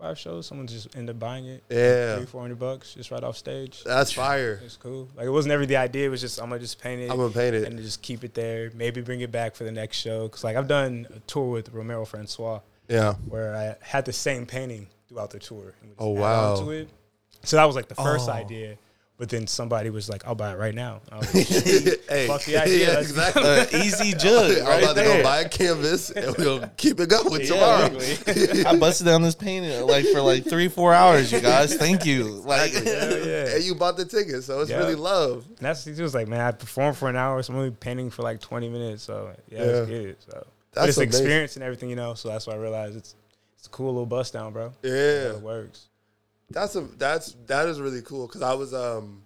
[0.00, 1.62] five shows, someone just ended up buying it.
[1.68, 2.16] Yeah.
[2.16, 3.82] three, four hundred bucks just right off stage.
[3.84, 4.60] That's fire.
[4.64, 5.08] It's cool.
[5.16, 6.06] Like it wasn't ever the idea.
[6.06, 7.64] It was just I'm gonna just paint it I'm gonna paint it.
[7.64, 8.70] and just keep it there.
[8.74, 10.28] Maybe bring it back for the next show.
[10.28, 13.14] Cause like I've done a tour with Romero Francois Yeah.
[13.28, 15.74] where I had the same painting throughout the tour.
[15.80, 16.56] and we just Oh, wow.
[16.56, 16.88] to it.
[17.42, 18.32] So that was like the first Oh.
[18.32, 18.76] idea.
[19.20, 21.46] But then somebody was like, "I'll buy it right now." I was like,
[22.08, 23.42] hey, Fuck the idea, Yeah, exactly.
[23.44, 27.10] Uh, easy jug I'm right about to go buy a canvas and we'll keep it
[27.10, 27.86] going Yeah, tomorrow.
[27.96, 28.64] exactly.
[28.64, 31.30] I busted down this painting like for like three, four hours.
[31.30, 32.24] You guys, thank you.
[32.46, 32.84] Like, Hell
[33.26, 33.56] yeah.
[33.56, 34.78] And you bought the ticket, so it's Yeah.
[34.78, 35.44] really love.
[35.48, 38.08] And that's he was like, man, I performed for an hour, so I'm only painting
[38.08, 39.02] for like 20 minutes.
[39.02, 39.64] So yeah, Yeah.
[39.66, 40.16] it's good.
[40.20, 41.08] So That's but it's amazing.
[41.20, 42.14] experience and everything, you know.
[42.14, 43.14] So that's why I realized it's
[43.58, 44.72] it's a cool little bust down, bro.
[44.82, 45.32] Yeah.
[45.36, 45.88] it works.
[46.50, 49.22] That's a that's that is really cool because I was um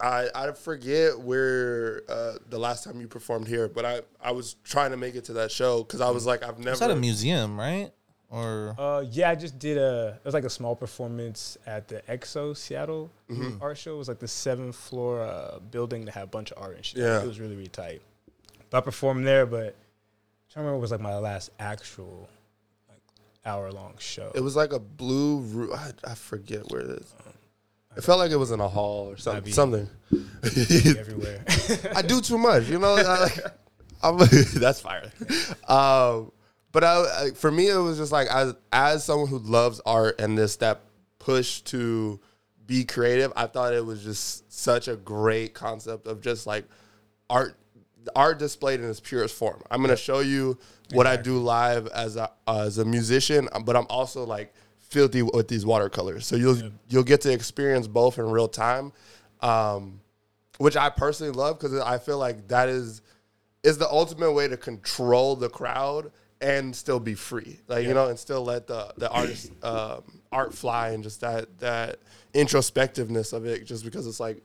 [0.00, 4.54] I I forget where uh, the last time you performed here, but I I was
[4.64, 6.90] trying to make it to that show because I was like I've never it's at
[6.90, 7.90] a museum, right?
[8.30, 12.02] Or Uh, yeah, I just did a it was like a small performance at the
[12.08, 13.60] EXO Seattle Mm-hmm.
[13.62, 13.94] art show.
[13.94, 16.84] It was like the seventh floor uh, building that had a bunch of art and
[16.84, 17.00] shit.
[17.00, 17.20] Yeah.
[17.22, 18.02] it was really really tight.
[18.70, 22.20] But I performed there, but I'm trying to remember what was like my last actual
[22.20, 22.37] like
[23.44, 24.30] hour long show.
[24.34, 25.40] It was like a blue.
[25.40, 27.14] Roo- I, I forget where it is.
[27.96, 29.44] It felt like it was in a hall or something.
[29.44, 29.50] be.
[29.50, 29.88] Something.
[30.12, 31.44] everywhere.
[31.96, 32.94] I do too much, you know.
[32.94, 33.28] I,
[34.02, 34.18] I'm,
[34.54, 35.10] that's fire.
[35.66, 36.30] Um,
[36.70, 40.36] but I, for me, it was just like as as someone who loves art and
[40.38, 40.82] this that
[41.18, 42.20] push to
[42.66, 43.32] be creative.
[43.34, 46.66] I thought it was just such a great concept of just like
[47.28, 47.56] art,
[48.14, 49.62] art displayed in its purest form.
[49.70, 50.58] I'm gonna show you
[50.92, 55.48] what I do live as a as a musician, but I'm also like filthy with
[55.48, 56.26] these watercolors.
[56.26, 58.92] So you'll you'll get to experience both in real time.
[59.40, 60.00] Um,
[60.58, 63.00] which I personally love because I feel like that is
[63.62, 68.08] is the ultimate way to control the crowd and still be free, like you know,
[68.08, 72.00] and still let the the artist um, art fly and just that that
[72.34, 73.64] introspectiveness of it.
[73.64, 74.42] Just because it's like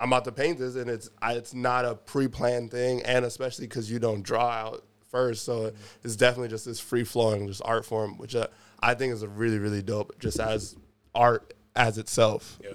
[0.00, 3.24] I'm about to paint this and it's I, it's not a pre planned thing, and
[3.24, 7.60] especially because you don't draw out first, so it's definitely just this free flowing just
[7.64, 8.46] art form, which uh,
[8.80, 10.74] I think is a really really dope, just as
[11.14, 12.58] art as itself.
[12.62, 12.70] Yeah.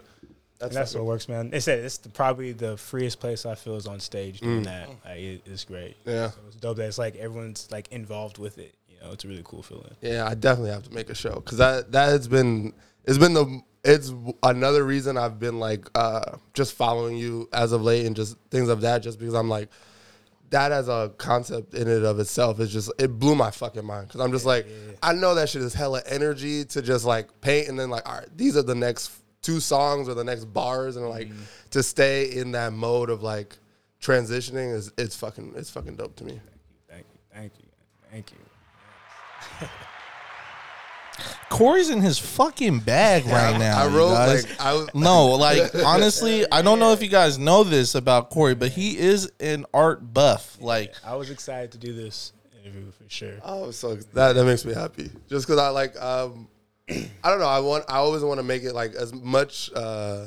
[0.57, 1.49] That's, And that's fucking- what works, man.
[1.49, 4.65] They said it's the, probably the freest place I feel is on stage doing Mm.
[4.65, 4.89] that.
[5.03, 5.97] Like, it, it's great.
[6.05, 6.29] Yeah.
[6.31, 8.73] So it's dope that it's like everyone's like involved with it.
[8.87, 9.93] You know, it's a really cool feeling.
[10.01, 12.71] Yeah, I definitely have to make a show because that that has been
[13.03, 14.11] it's been the it's
[14.43, 18.67] another reason I've been like uh just following you as of late and just things
[18.67, 19.69] of that just because I'm like
[20.49, 24.07] that as a concept in and of itself is just it blew my fucking mind.
[24.07, 24.67] Because I'm just like
[25.01, 28.17] I know that shit is hella energy to just like paint and then like all
[28.17, 31.29] right these are the next two songs or the next bars and like
[31.71, 33.55] to stay in that mode of like
[34.01, 36.39] transitioning is it's fucking it's fucking dope to me.
[36.89, 37.69] Thank you, Thank you, thank you,
[38.11, 38.54] thank you.
[41.49, 43.83] Corey's in his fucking bag right now.
[43.83, 44.43] I wrote guys.
[44.45, 48.29] like I was no, like honestly, I don't know if you guys know this about
[48.29, 50.57] Corey, but he is an art buff.
[50.59, 53.35] Like, I was excited to do this interview for sure.
[53.43, 55.09] Oh, so that that makes me happy.
[55.29, 56.47] Just because I like, um,
[56.89, 57.47] I don't know.
[57.47, 57.85] I want.
[57.87, 60.25] I always want to make it like as much uh,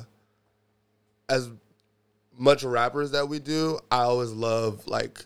[1.29, 1.51] as
[2.37, 3.79] much rappers that we do.
[3.91, 5.25] I always love like.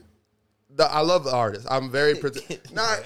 [0.75, 1.67] The, I love the artists.
[1.71, 3.01] I'm very prote- not.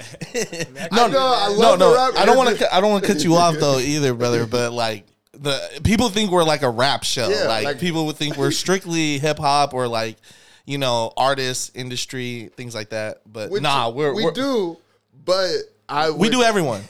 [0.92, 2.18] no, I know, I no, love no, the.
[2.20, 2.74] I don't want to.
[2.74, 4.46] I don't want to cut you off though either, brother.
[4.46, 7.28] But like the people think we're like a rap show.
[7.28, 10.16] Yeah, like, like- people would think we're strictly hip hop or like
[10.64, 13.22] you know artists, industry, things like that.
[13.30, 14.78] But Which nah, we're we we're, do,
[15.24, 15.50] but
[15.88, 16.82] I we do everyone.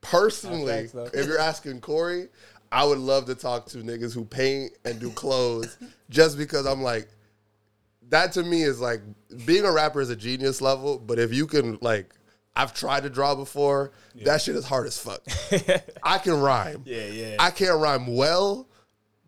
[0.00, 0.86] personally.
[0.88, 2.28] Facts, if you're asking Corey,
[2.72, 5.76] I would love to talk to niggas who paint and do clothes,
[6.10, 7.08] just because I'm like,
[8.10, 9.00] that to me is like
[9.44, 10.98] being a rapper is a genius level.
[10.98, 12.14] But if you can like,
[12.54, 13.92] I've tried to draw before.
[14.24, 15.20] That shit is hard as fuck.
[16.02, 16.82] I can rhyme.
[16.86, 17.36] Yeah, yeah.
[17.38, 18.66] I can't rhyme well,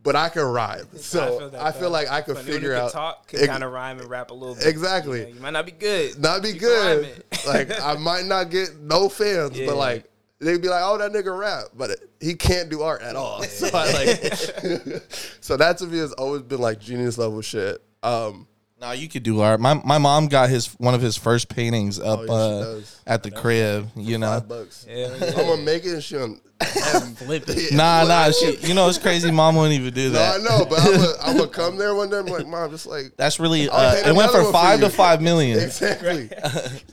[0.03, 0.89] but I can rhyme.
[0.97, 2.09] So I feel, that, like.
[2.11, 4.67] I could figure out talk, can kind of rhyme and rap a little bit.
[4.67, 5.21] exactly.
[5.21, 6.19] You, know, you might not be good.
[6.19, 7.23] not be good.
[7.47, 9.67] like I might not get no fans, Yeah.
[9.67, 10.11] but like
[10.41, 13.43] they'd be like, "Oh, that nigga rap," but it, he can't do art at all.
[13.45, 15.03] So I like,
[15.41, 17.83] so that to me has always been like genius level shit.
[18.03, 18.47] Um,
[18.81, 19.59] No, you could do art.
[19.61, 22.61] My my mom got his one of his first paintings up Oh, yeah, she uh,
[22.75, 23.01] does.
[23.07, 23.89] at the crib.
[23.97, 24.85] You know, five bucks.
[24.89, 26.37] Hell I'm gonna make it and she gonna
[27.17, 27.73] Flip it.
[27.73, 28.31] nah, nah.
[28.33, 29.31] She, you know, it's crazy.
[29.31, 30.43] Mom wouldn't even do No, I that.
[30.43, 32.19] know, but I'm gonna, I'm gonna come there one day.
[32.19, 33.69] I'm like, mom, just like That's really.
[33.69, 34.87] I'll Uh, paint it went another from one for five you.
[34.87, 35.59] to five million.
[35.61, 36.31] exactly.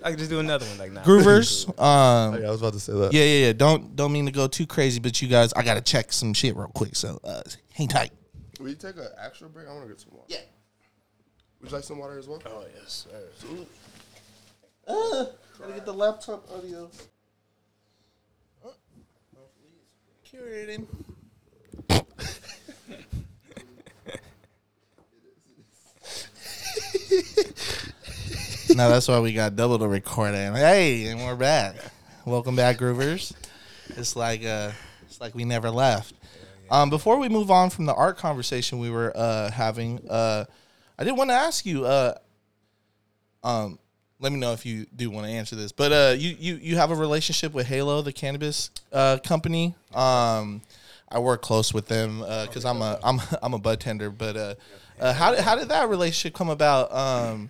[0.04, 1.04] I could just do another one like now.
[1.04, 1.68] Groovers.
[1.80, 3.14] Um, Yeah, I was about to say that.
[3.14, 3.54] Yeah, yeah, yeah.
[3.54, 6.56] Don't don't mean to go too crazy, but you guys, I gotta check some shit
[6.56, 6.96] real quick.
[6.96, 7.42] So uh,
[7.74, 8.12] hang tight.
[8.60, 9.68] Will you take an actual break?
[9.68, 10.26] I want to get some water.
[10.30, 10.40] Yeah.
[11.62, 12.42] Would you like some water as well?
[12.46, 13.08] Oh yes.
[13.40, 13.48] sir.
[14.88, 15.26] Uh,
[15.60, 16.90] gotta get the laptop audio.
[20.30, 20.86] Curating.
[28.76, 30.54] now that's why we got double the recording.
[30.54, 31.76] Hey, and we're back.
[32.26, 33.34] Welcome back, Groovers.
[33.90, 34.72] It's like uh,
[35.04, 36.14] it's like we never left.
[36.70, 40.46] Um, before we move on from the art conversation we were uh, having, uh,
[40.98, 41.86] I did want to ask you.
[41.86, 42.16] Uh,
[43.44, 43.80] um,
[44.20, 45.72] let me know if you do want to answer this.
[45.72, 49.76] But uh, you you you have a relationship with Halo, the cannabis uh, company.
[49.94, 50.62] Um,
[51.10, 54.10] I work close with them because I'm a I'm I'm a bud tender.
[54.10, 54.56] But uh,
[55.00, 56.92] uh, how did how did that relationship come about?
[56.94, 57.50] Um,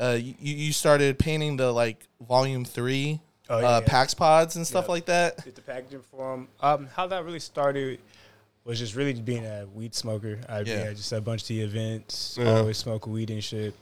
[0.00, 3.20] uh, you you started painting the like volume three
[3.52, 3.86] Oh, yeah, uh, yeah.
[3.88, 4.88] PAX pods and stuff Yep.
[4.88, 5.44] like that.
[5.44, 6.46] Did the packaging for 'em.
[6.60, 7.98] Um, how that really started
[8.64, 10.38] was just really being a weed smoker.
[10.48, 12.58] I'd be at just a bunch of the events, Yeah.
[12.58, 13.74] always smoke weed and shit.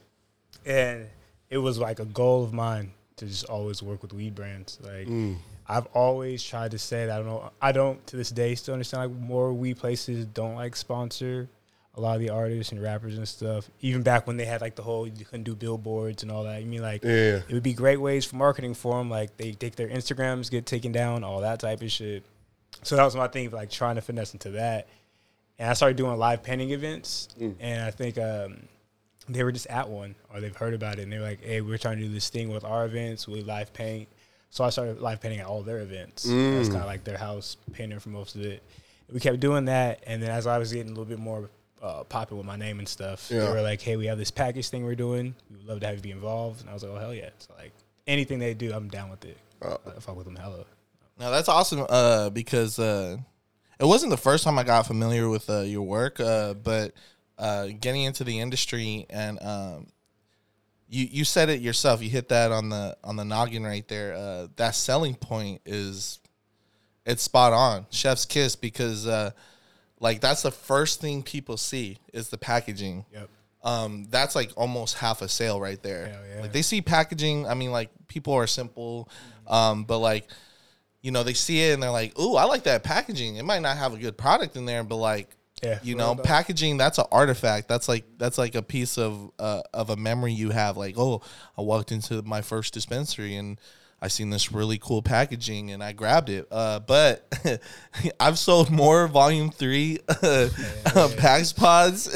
[0.65, 1.07] And
[1.51, 4.79] it was like a goal of mine to just always work with weed brands.
[4.81, 5.37] Like mm.
[5.67, 8.75] I've always tried to say that I don't know I don't to this day still
[8.75, 11.49] understand like more weed places don't like sponsor
[11.95, 13.69] a lot of the artists and rappers and stuff.
[13.81, 16.61] Even back when they had like the whole you couldn't do billboards and all that.
[16.63, 17.41] You mean like Yeah.
[17.49, 19.11] it would be great ways for marketing for them.
[19.11, 22.25] Like they take their Instagrams, get taken down, all that type of shit.
[22.83, 24.89] So that was my thing, like trying to finesse into that.
[25.59, 27.29] And I started doing live painting events,
[27.61, 28.59] and I think um,
[29.29, 31.61] they were just at one or they've heard about it, and they were like, "Hey,
[31.61, 34.09] we're trying to do this thing with our events with live paint."
[34.51, 36.23] So I started live painting at all their events.
[36.23, 38.63] That's kind of like their house painter for most of it.
[39.13, 41.51] We kept doing that, and then as I was getting a little bit more
[41.83, 43.41] uh, popular with my name and stuff, Yeah.
[43.47, 45.35] they were like, "Hey, we have this package thing we're doing.
[45.51, 47.31] We would love to have you be involved." And I was like, "Oh hell yeah!"
[47.39, 47.73] So like
[48.07, 49.37] anything they do, I'm down with it.
[49.63, 49.77] Oh.
[49.87, 50.65] I fuck with them hella.
[51.19, 53.17] Now that's awesome uh, because uh,
[53.81, 56.93] it wasn't the first time I got familiar with uh, your work, uh, but
[57.39, 59.87] uh, getting into the industry and um,
[60.89, 62.03] you you said it yourself.
[62.03, 64.15] You hit that on the on the noggin right there.
[64.15, 66.19] Uh, that selling point is
[67.05, 69.31] it's spot on, chef's kiss because uh,
[70.01, 73.29] like that's the first thing people see is the packaging Yep.
[73.65, 76.21] um, that's like almost half a sale right there.
[76.35, 76.43] Yeah.
[76.43, 77.47] Like they see packaging.
[77.47, 79.09] I mean, like people are simple,
[79.47, 80.29] um, but like
[81.03, 83.63] you know they see it and they're like, "Ooh, I like that packaging." It might
[83.63, 87.07] not have a good product in there, but like Yeah, you know, packaging that's an
[87.13, 87.69] artifact.
[87.69, 90.77] That's like that's like a piece of uh, of a memory you have.
[90.77, 91.23] Like, oh,
[91.57, 93.61] I walked into my first dispensary and.
[94.01, 96.47] I seen this really cool packaging and I grabbed it.
[96.53, 97.27] Uh, but
[98.21, 100.49] I've sold more Volume Three uh,
[101.17, 102.07] Pax Pods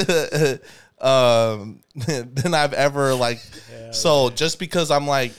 [1.00, 3.40] um, than I've ever like
[3.90, 4.36] sold.
[4.36, 5.32] Just because I'm like,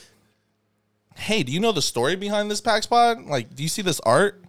[1.16, 3.24] hey, do you know the story behind this Pax pod?
[3.24, 4.42] Like, do you see this art?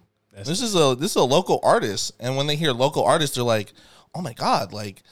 [0.44, 3.44] this is a this is a local artist, and when they hear local artist, they're
[3.44, 3.72] like,
[4.14, 5.02] oh my god, like.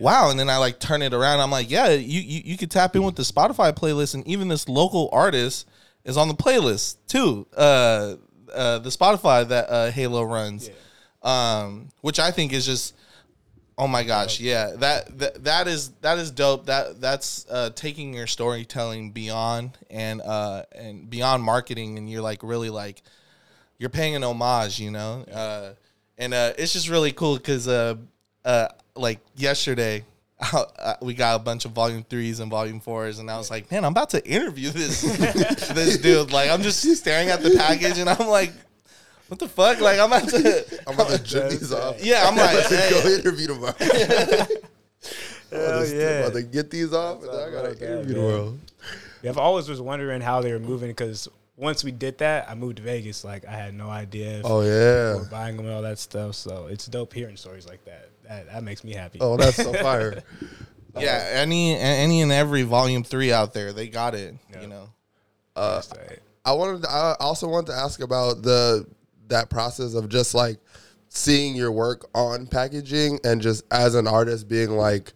[0.00, 1.38] Wow, and then I like turn it around.
[1.38, 4.48] I'm like, yeah, you, you you could tap in with the Spotify playlist, and even
[4.48, 5.68] this local artist
[6.04, 7.46] is on the playlist too.
[7.56, 8.16] Uh,
[8.52, 10.68] uh, the Spotify that uh, Halo runs,
[11.22, 12.94] um, which I think is just
[13.78, 16.66] oh my gosh, yeah that, that that is that is dope.
[16.66, 22.42] That that's uh, taking your storytelling beyond and uh, and beyond marketing, and you're like
[22.42, 23.02] really like
[23.78, 25.24] you're paying an homage, you know.
[25.32, 25.70] Uh,
[26.18, 27.96] and uh, it's just really cool because uh,
[28.44, 30.04] uh, like yesterday.
[30.52, 33.70] uh, we got a bunch of volume threes and volume fours, and I was like,
[33.70, 35.00] "Man, I'm about to interview this
[35.68, 38.52] this dude." Like, I'm just staring at the package, and I'm like,
[39.28, 42.02] "What the fuck?" Like, I'm about to, I'm about to jump these off.
[42.04, 42.90] yeah, I'm like, to hey.
[42.90, 43.74] go interview tomorrow.
[43.80, 46.08] I'm about Hell to- yeah.
[46.20, 48.24] about to get these off, and then I gotta like interview man.
[48.24, 48.58] tomorrow.
[49.22, 52.54] Yeah, I've always was wondering how they were moving because once we did that, I
[52.54, 53.24] moved to Vegas.
[53.24, 55.14] Like I had no idea if Oh yeah.
[55.20, 56.34] were buying them and all that stuff.
[56.34, 58.08] So it's dope hearing stories like that.
[58.28, 59.18] That that makes me happy.
[59.20, 60.22] Oh, that's so fire.
[60.98, 64.34] yeah, any any and every volume three out there, they got it.
[64.52, 64.60] Yeah.
[64.62, 64.88] You know,
[65.54, 65.98] That's tight.
[66.44, 66.82] Uh, I wanted.
[66.82, 68.86] To, I also wanted to ask about the
[69.28, 70.58] that process of just like
[71.08, 75.12] seeing your work on packaging and just as an artist being like,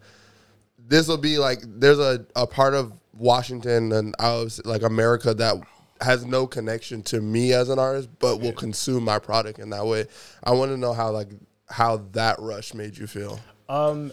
[0.87, 5.33] this will be like there's a, a part of Washington and I was like America
[5.33, 5.55] that
[6.01, 9.85] has no connection to me as an artist, but will consume my product in that
[9.85, 10.05] way.
[10.43, 11.29] I want to know how like
[11.67, 13.39] how that rush made you feel.
[13.67, 14.11] Um,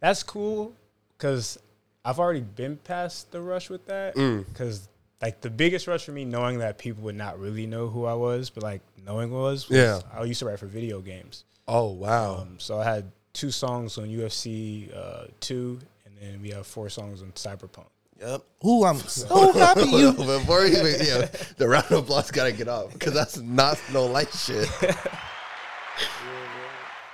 [0.00, 0.72] that's cool
[1.16, 1.58] because
[2.04, 4.14] I've already been past the rush with that.
[4.14, 4.46] Mm.
[4.46, 4.88] Because
[5.20, 8.14] like the biggest rush for me, knowing that people would not really know who I
[8.14, 10.00] was, but like knowing was, was Yeah.
[10.12, 11.44] I used to write for video games.
[11.68, 12.38] Oh wow.
[12.38, 16.88] Um, so I had two songs on UFC uh, two, and then we have four
[16.90, 17.86] songs on Cyberpunk.
[18.20, 18.42] yep.
[18.66, 20.12] Ooh, I'm so happy you.
[20.16, 24.06] Before we even, yeah, the round of applause gotta get off because that's not no
[24.06, 24.68] light shit.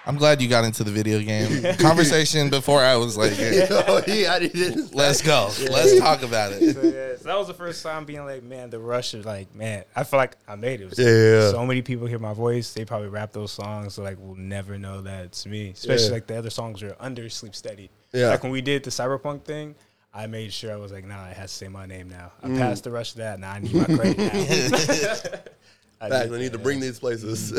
[0.04, 2.80] I'm glad you got into the video game conversation before.
[2.82, 3.66] I was like, hey,
[4.22, 4.92] yeah, he didn't.
[4.94, 6.74] let's go, let's talk about it.
[6.74, 9.54] So, yeah, so that was the first time being like, man, the rush is like,
[9.54, 10.84] man, I feel like I made it.
[10.84, 11.50] It was- Yeah.
[11.52, 12.72] So many people hear my voice.
[12.72, 13.94] They probably rap those songs.
[13.94, 15.70] So like, we'll never know that it's me.
[15.70, 16.12] Especially Yeah.
[16.14, 17.88] like the other songs are under Sleep Steady.
[18.12, 18.28] Yeah.
[18.30, 19.76] Like when we did the Cyberpunk thing,
[20.12, 22.32] I made sure I was like, nah, it has to say my name now.
[22.42, 22.56] Mm.
[22.56, 23.38] I passed the rush of that.
[23.38, 24.26] Now I need my credit now.
[26.00, 27.52] I Back, did I need that, to bring these places.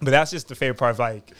[0.00, 1.30] But that's just the favorite part of like,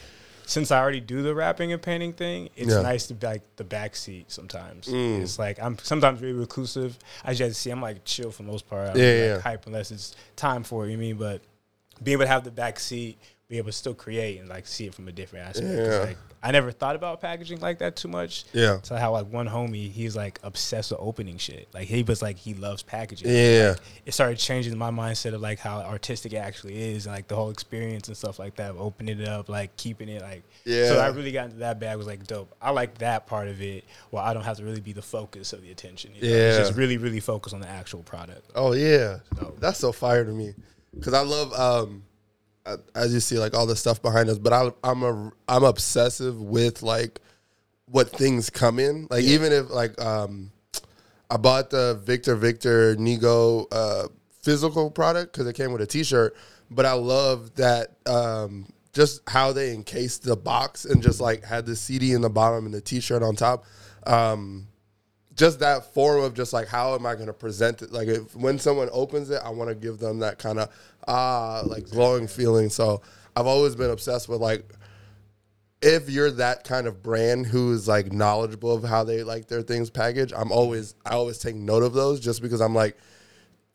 [0.47, 2.79] since I already do the rapping and painting thing, it's Yeah.
[2.79, 2.83] Mm.
[2.83, 4.89] nice to be like the backseat sometimes.
[4.89, 6.99] It's like I'm sometimes really reclusive.
[7.25, 8.83] I just see I'm like chill for the most part.
[8.91, 9.41] I don't Yeah, be, yeah.
[9.41, 10.91] hype unless it's time for it.
[10.91, 11.43] You mean, but
[12.03, 13.19] being able to have the back seat,
[13.51, 15.67] be able to still create and like see it from a different aspect.
[15.69, 15.99] 'Cause, Yeah.
[15.99, 18.45] Like I never thought about packaging like that too much.
[18.55, 18.79] Yeah.
[18.83, 21.69] So how like one homie, he's like obsessed with opening shit.
[21.75, 23.29] Like he was like he loves packaging.
[23.29, 23.71] Yeah.
[23.73, 27.27] Like, it started changing my mindset of like how artistic it actually is and like
[27.29, 28.75] the whole experience and stuff like that.
[28.79, 30.87] Opening it up, like keeping it like Yeah.
[30.89, 32.55] So I really got into that bag was like dope.
[32.63, 33.85] I like that part of it.
[34.13, 36.13] Well, I don't have to really be the focus of the attention.
[36.15, 36.29] you know?
[36.29, 36.63] It's Yeah.
[36.65, 38.49] just really, really focus on the actual product.
[38.55, 40.55] oh yeah, So- that's so fire to me
[40.95, 42.05] because I love um,
[42.95, 46.41] as you see like all the stuff behind us, but I, I'm a I'm obsessive
[46.41, 47.21] with like
[47.87, 49.07] what things come in.
[49.11, 50.53] Like even if like um,
[51.31, 54.09] I bought the Victor Victor Nego uh,
[54.43, 56.37] physical product because it came with a T-shirt,
[56.71, 61.67] but I love that um, just how they encased the box and just like had
[61.67, 63.65] the CD in the bottom and the T-shirt on top.
[64.07, 64.67] Um,
[65.37, 67.93] just that form of just like how am I going to present it?
[67.93, 70.71] Like if when someone opens it, I want to give them that kind of
[71.09, 72.69] ah like glowing feeling.
[72.71, 73.03] So
[73.37, 74.65] I've always been obsessed with like
[75.83, 79.63] if you're that kind of brand who is like knowledgeable of how they like their
[79.63, 82.97] things packaged, I'm always I always take note of those just because I'm like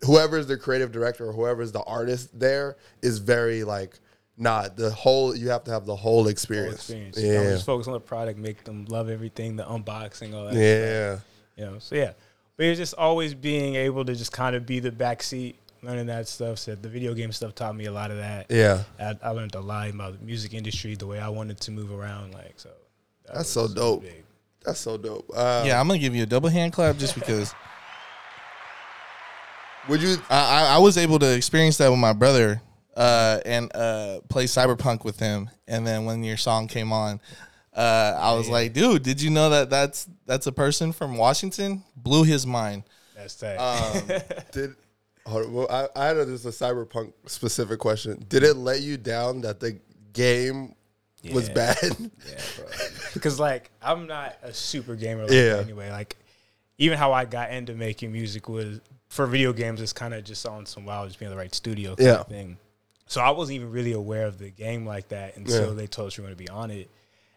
[0.01, 3.99] whoever's the creative director or whoever's the artist there is very like
[4.37, 6.75] not the whole you have to have the whole Whole experience.
[6.89, 7.17] experience.
[7.17, 7.49] You know, Yeah.
[7.51, 10.51] just focus on the product, make them love everything, the unboxing, all that.
[10.51, 10.61] stuff.
[10.61, 11.19] Yeah.
[11.65, 12.11] You know, so yeah.
[12.57, 16.27] But it's just always being able to just kind of be the backseat, learning that
[16.27, 16.59] stuff.
[16.59, 18.47] Said the video game stuff taught me a lot of that.
[18.49, 18.83] Yeah.
[18.99, 21.91] I, I learned a lot about the music industry, the way I wanted to move
[21.91, 22.33] around.
[22.33, 22.69] Like so,
[23.25, 24.01] that That's so dope.
[24.01, 24.23] big.
[24.63, 25.29] That's so dope.
[25.33, 27.53] Uh, Yeah, I'm gonna give you a double hand clap just because
[29.87, 32.61] Would you I, I, I was able to experience that with my brother
[32.97, 35.49] uh, and uh, play Cyberpunk with him.
[35.67, 37.19] And then when your song came on,
[37.73, 41.83] uh, I was like, dude, did you know that that's that's a person from Washington?
[41.95, 42.83] Blew his mind.
[43.15, 43.57] That's that.
[43.59, 44.07] um,
[44.51, 44.75] did hold on,
[45.27, 48.25] well, I, I had a, just a cyberpunk specific question.
[48.29, 49.79] Did it let you down that the
[50.13, 50.75] game
[51.31, 51.77] was bad?
[51.83, 52.65] Yeah, bro.
[53.13, 55.59] Because like I'm not a super gamer like Yeah.
[55.63, 55.89] anyway.
[55.89, 56.17] Like
[56.77, 59.79] even how I got into making music was for video games.
[59.81, 62.15] It's kind of just on some wow, just being in the right studio kind Yeah.
[62.19, 62.57] of thing.
[63.07, 65.73] So I wasn't even really aware of the game like that until Yeah.
[65.75, 66.89] they told us we were going to be on it.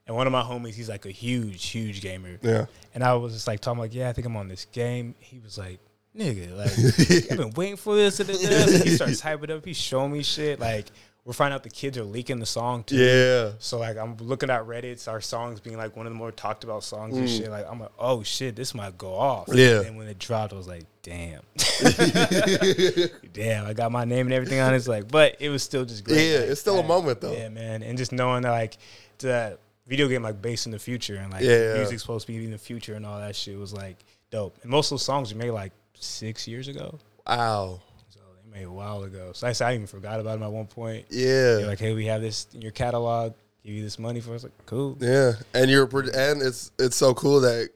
[0.07, 2.39] And one of my homies, he's like a huge, huge gamer.
[2.43, 2.67] Yeah.
[2.95, 5.15] And I was just like talking like, yeah, I think I'm on this game.
[5.21, 5.79] He was like,
[6.19, 6.57] nigga,
[7.21, 8.21] like I've been waiting for this.
[8.21, 8.83] And this.
[8.83, 9.65] He starts hyping up.
[9.65, 10.59] He's showing me shit.
[10.61, 10.87] Like
[11.25, 12.97] we're finding out the kids are leaking the song too.
[12.97, 13.53] Yeah.
[13.59, 16.65] So like I'm looking at Reddit's our songs being like one of the more talked
[16.65, 17.51] about songs and shit.
[17.51, 19.47] Like I'm like, oh shit, this might go off.
[19.49, 19.57] Mm.
[19.57, 19.87] Yeah.
[19.87, 21.43] And when it dropped, I was like, damn,
[23.33, 24.77] damn, I got my name and everything on it.
[24.77, 26.33] It's like, but it was still just great.
[26.33, 27.33] Yeah, Like, it's still a moment, though.
[27.33, 28.77] Yeah, man, and just knowing that like
[29.19, 31.75] the video game like based in the future and like Yeah.
[31.75, 33.97] music's supposed to be in the future and all that shit was like
[34.31, 34.59] dope.
[34.63, 36.99] And most of those songs were made like six years ago.
[37.27, 37.81] Wow.
[38.11, 38.21] So
[38.51, 39.33] they made a while ago.
[39.35, 41.07] So I, said I even forgot about them at one point.
[41.11, 41.57] Yeah.
[41.57, 43.35] They're like, hey, we have this in your catalog.
[43.65, 44.35] Give you this money for.
[44.35, 44.97] It's like, cool.
[45.01, 47.69] Yeah, and you're pro- and it's it's so cool that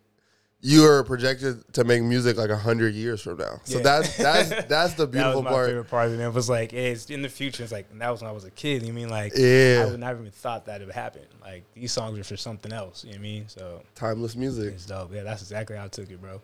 [0.65, 3.61] you are projected to make music like a hundred years from now.
[3.65, 3.83] So Yeah.
[3.83, 5.67] that's that's that's the beautiful That was my part.
[5.69, 6.23] favorite part of it.
[6.23, 7.65] It was like, hey, it's in the future.
[7.65, 8.87] It's like, and that was when I was a kid.
[8.87, 9.83] You mean like, Yeah.
[9.87, 11.23] I would never even thought that it would happen.
[11.43, 13.03] Like these songs are for something else.
[13.05, 13.49] You know what I mean?
[13.49, 14.73] So Timeless music.
[14.75, 15.13] it's dope.
[15.13, 16.41] Yeah, that's exactly how I took it, bro.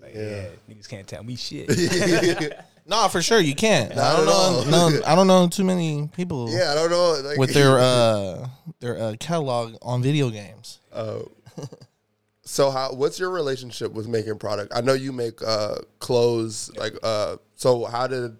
[0.00, 0.22] Like, Yeah.
[0.68, 0.74] yeah.
[0.74, 1.68] niggas can't tell me shit.
[2.86, 3.96] No, for sure you can't.
[3.96, 4.64] I don't know.
[4.68, 7.20] No, I don't know too many people Yeah, I don't know.
[7.22, 8.48] Like, with their uh
[8.80, 10.80] their uh, catalog on video games.
[10.92, 11.20] Uh,
[12.42, 12.92] so how?
[12.92, 14.72] What's your relationship with making product?
[14.74, 16.68] I know you make uh, clothes.
[16.76, 18.36] Like, uh, so how did?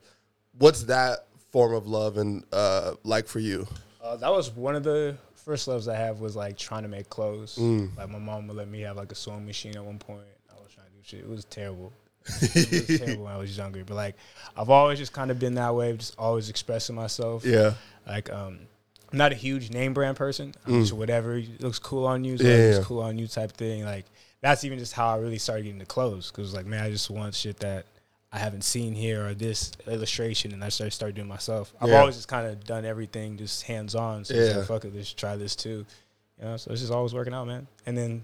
[0.59, 3.69] What's that form of love and uh, like for you?
[4.03, 7.09] Uh, that was one of the first loves I have was like trying to make
[7.09, 7.57] clothes.
[7.57, 7.97] Mm.
[7.97, 10.23] Like my mom would let me have like a sewing machine at one point.
[11.05, 11.21] Shit.
[11.21, 11.93] It was terrible.
[12.43, 13.85] it was terrible when I was younger.
[13.85, 14.17] But like
[14.57, 17.45] I've always just kind of been that way, just always expressing myself.
[17.45, 17.75] Yeah,
[18.07, 18.61] Like um
[19.13, 20.55] I'm not a huge name brand person.
[20.67, 22.43] I'm just whatever looks cool on you, Mm.
[22.43, 22.85] Yeah, looks yeah.
[22.85, 23.85] cool on you type thing.
[23.85, 24.05] Like
[24.43, 27.11] that's even just how I really started getting the clothes because like man, I just
[27.11, 27.87] want shit that
[28.33, 31.73] I haven't seen here or this illustration, and I started start doing myself.
[31.81, 31.99] I've Yeah.
[32.01, 34.25] always just kind of done everything just hands on.
[34.25, 34.59] So Yeah.
[34.59, 35.85] like, fuck it, let's try this too.
[36.39, 37.67] You know, so it's just always working out, man.
[37.87, 38.23] And then,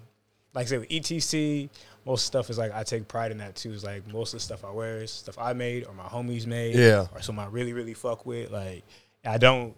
[0.56, 1.68] like I said, with ETC,
[2.04, 3.72] most stuff is like I take pride in that too.
[3.72, 6.46] Is like most of the stuff I wear is stuff I made or my homies
[6.46, 7.06] made, Yeah.
[7.14, 8.50] or some I really really fuck with.
[8.50, 8.82] Like
[9.24, 9.74] I don't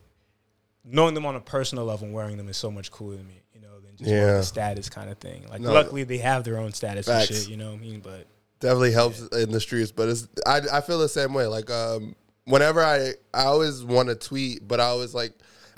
[0.84, 3.42] knowing them on a personal level and wearing them is so much cooler to me,
[3.52, 4.34] you know, than just Yeah.
[4.36, 5.46] of a status kind of thing.
[5.50, 5.72] Like No.
[5.72, 7.28] luckily they have their own status Facts.
[7.30, 8.00] and shit, you know what I mean?
[8.00, 8.26] But
[8.60, 9.90] definitely helps in the streets.
[9.92, 11.46] But it's I I feel the same way.
[11.46, 12.14] Like um,
[12.44, 15.32] whenever I I always want to tweet, but I always like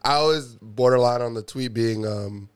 [0.05, 2.49] I always borderline on the tweet being um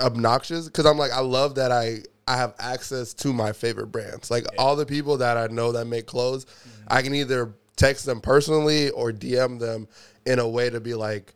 [0.00, 4.30] obnoxious because I'm like I love that I I have access to my favorite brands.
[4.30, 6.86] Like all the people that I know that make clothes, mm-hmm.
[6.88, 9.88] I can either text them personally or DM them
[10.26, 11.34] in a way to be like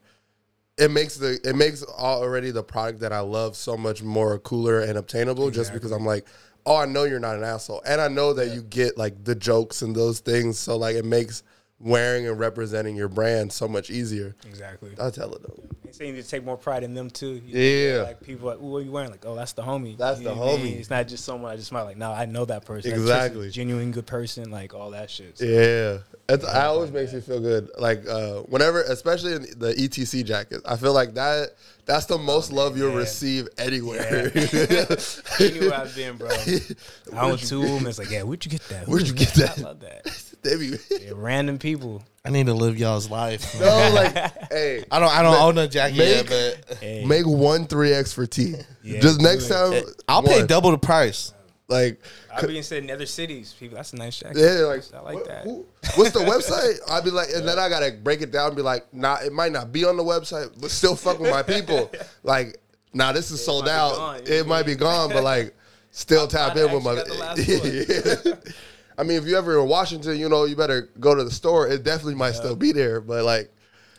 [0.79, 4.81] it makes the it makes already the product that I love so much more cooler
[4.81, 6.27] and obtainable just because I'm like,
[6.67, 9.35] oh, I know you're not an asshole, and I know that you get like the
[9.35, 11.43] jokes and those things, so like it makes
[11.79, 14.35] wearing and representing your brand so much easier.
[14.47, 14.91] exactly.
[14.97, 15.77] That's hella dope.
[15.85, 17.41] They say you need to take more pride in them too.
[17.47, 17.97] You Yeah.
[17.99, 19.11] know, like people like, "Ooh, what are you wearing?
[19.11, 19.97] Like, oh, that's the homie.
[19.97, 20.62] That's You the know I homie.
[20.64, 20.79] mean?
[20.79, 21.97] It's not just someone I just might like.
[21.99, 22.91] No, I know that person.
[22.91, 23.49] That person's Exactly.
[23.49, 24.51] a genuine good person.
[24.51, 25.39] Like all that shit.
[25.39, 25.99] So, Yeah,
[26.35, 27.70] it's, it always makes me feel good.
[27.79, 31.51] Like uh, whenever, especially in the ETC jacket, I feel like that
[31.85, 32.97] that's the most love you'll yeah.
[32.97, 34.33] receive anywhere.
[35.41, 36.29] Anywhere I've been, bro.
[37.14, 37.87] I went to them.
[37.87, 38.89] It's like, yeah, where'd you get that?
[38.89, 39.59] Where'd you Who's get that?
[39.59, 40.07] I love that.
[40.47, 42.03] They be, Yeah, random people.
[42.25, 43.55] I need to live y'all's life.
[43.61, 44.13] no, like,
[44.51, 45.11] hey, I don't.
[45.17, 48.55] I don't own a jacket make- yet, but Hey, make one three X for T.
[48.83, 49.49] Yeah, Just next it.
[49.55, 50.47] time, eh, I'll pay one.
[50.47, 51.33] double the price.
[51.69, 52.01] Like,
[52.33, 53.53] I've been said in other cities.
[53.59, 54.39] People, that's a nice jacket.
[54.39, 55.45] yeah, like, I like what- that.
[55.45, 55.67] who-
[55.97, 56.79] what's the website?
[56.91, 59.33] I'd be like, and then I gotta break it down and be like, nah, it
[59.33, 61.91] might not be on the website, but still fuck with my people.
[62.23, 62.59] Like,
[62.95, 63.97] nah, this is sold might be out.
[63.97, 65.55] gone, it might what be gone, but like,
[65.93, 66.93] still tap in with my.
[66.93, 68.53] actually got the Yeah.
[68.99, 71.69] I mean, if you ever in Washington, you know, you better go to the store.
[71.69, 73.51] It definitely might still be there, but like,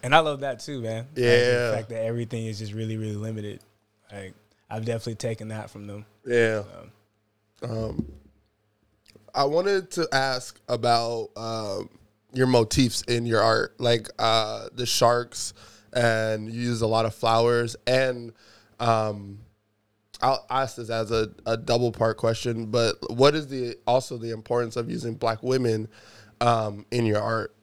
[0.03, 1.05] And I love that too, man.
[1.15, 1.69] Like, Yeah.
[1.69, 3.59] the fact that everything is just really, really limited.
[4.11, 4.33] Like
[4.69, 6.05] I've definitely taken that from them.
[6.25, 6.63] yeah.
[7.63, 8.05] Um,
[9.33, 11.89] I wanted to ask about um,
[12.33, 15.53] your motifs in your art, like uh, the sharks,
[15.93, 17.75] and you use a lot of flowers.
[17.85, 18.33] And
[18.79, 19.39] um,
[20.21, 24.31] I'll ask this as a, a double part question, but what is the also the
[24.31, 25.87] importance of using black women
[26.41, 27.53] um, in your art?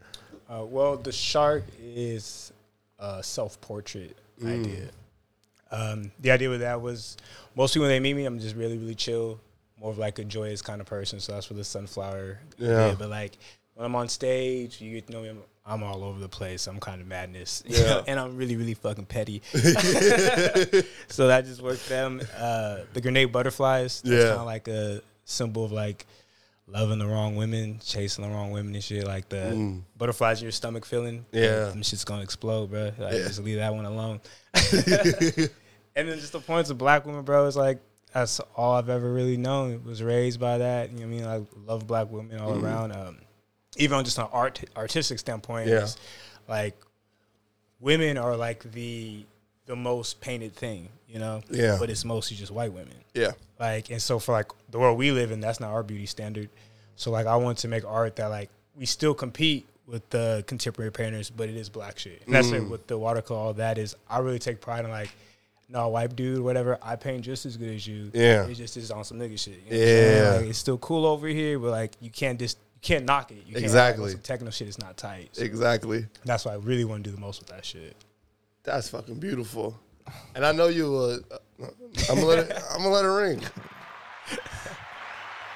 [0.48, 2.52] Uh, well, the shark is
[2.98, 4.60] a self portrait Mm.
[4.64, 4.88] idea.
[5.70, 7.16] Um, the idea with that was
[7.54, 9.40] mostly when they meet me, I'm just really, really chill,
[9.80, 11.20] more of like a joyous kind of person.
[11.20, 12.40] So that's where the sunflower.
[12.58, 12.68] Yeah.
[12.70, 12.96] idea.
[12.98, 13.38] But like
[13.74, 15.28] when I'm on stage, you get to know me.
[15.30, 16.66] I'm, I'm all over the place.
[16.66, 18.02] I'm kind of madness, Yeah.
[18.06, 19.40] and I'm really, really fucking petty.
[21.08, 22.20] so that just worked for them.
[22.36, 24.02] Uh, the grenade butterflies.
[24.02, 24.28] That's Yeah.
[24.30, 26.06] kind of like a symbol of like
[26.66, 29.06] loving the wrong women, chasing the wrong women and shit.
[29.06, 31.20] Like the butterflies in your stomach feeling.
[31.32, 31.42] Mm.
[31.42, 31.64] Yeah.
[31.70, 32.92] them shit's gonna explode, bro.
[32.98, 33.24] Like Yeah.
[33.26, 34.20] just leave that one alone.
[35.96, 37.46] and then just the points of black women, bro.
[37.46, 37.80] Is like
[38.12, 39.82] that's all I've ever really known.
[39.84, 40.90] Was raised by that.
[40.92, 41.46] You know what I mean?
[41.46, 42.64] I love black women all Mm-hmm.
[42.66, 42.92] around.
[42.92, 43.18] Um,
[43.76, 45.82] even on just an art artistic standpoint, Yeah.
[45.84, 45.96] is
[46.48, 46.74] like
[47.80, 49.24] women are like the
[49.66, 51.40] the most painted thing, you know.
[51.50, 51.76] Yeah.
[51.80, 52.94] But it's mostly just white women.
[53.14, 53.32] Yeah.
[53.58, 56.50] Like, and so for like the world we live in, that's not our beauty standard.
[56.96, 60.92] So like, I want to make art that like we still compete with the contemporary
[60.92, 62.22] painters, but it is black shit.
[62.26, 62.60] And that's Mm.
[62.62, 63.38] like with the watercolor.
[63.40, 65.10] All that is, I really take pride in like,
[65.70, 66.78] no, white dude, whatever.
[66.82, 68.10] I paint just as good as you.
[68.12, 68.44] Yeah.
[68.46, 69.54] it just is on some nigga shit.
[69.54, 70.22] You know what I'm saying?
[70.22, 70.30] Yeah.
[70.40, 73.38] like, it's still cool over here, but like you can't just can't knock it.
[73.46, 74.12] You can't Exactly.
[74.12, 75.30] Like, techno shit is not tight.
[75.32, 76.06] So Exactly.
[76.24, 77.96] that's why I really want to do the most with that shit.
[78.62, 79.80] That's fucking beautiful.
[80.34, 81.20] And I know you will.
[81.30, 81.38] Uh,
[82.10, 82.62] I'm gonna let it.
[82.72, 83.40] I'm gonna let it ring.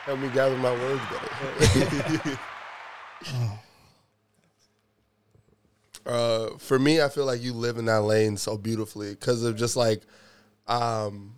[0.04, 2.40] Help me gather my words better.
[6.06, 9.56] uh, for me, I feel like you live in that lane so beautifully because of
[9.56, 10.00] just like,
[10.66, 11.34] um,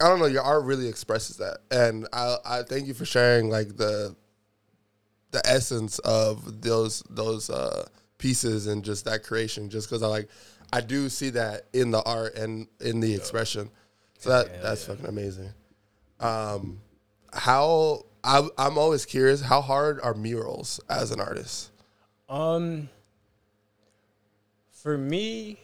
[0.00, 3.50] I don't know, your art really expresses that, and I I thank you for sharing
[3.50, 4.14] like the
[5.30, 7.86] the essence of those those uh,
[8.18, 9.68] pieces and just that creation.
[9.70, 10.28] Just because I like,
[10.72, 13.70] I do see that in the art and in the expression.
[14.18, 15.50] So that that's fucking amazing.
[16.18, 16.80] Um,
[17.32, 19.40] how I, I'm always curious.
[19.40, 21.70] How hard are murals as an artist?
[22.28, 22.88] Um,
[24.70, 25.58] for me,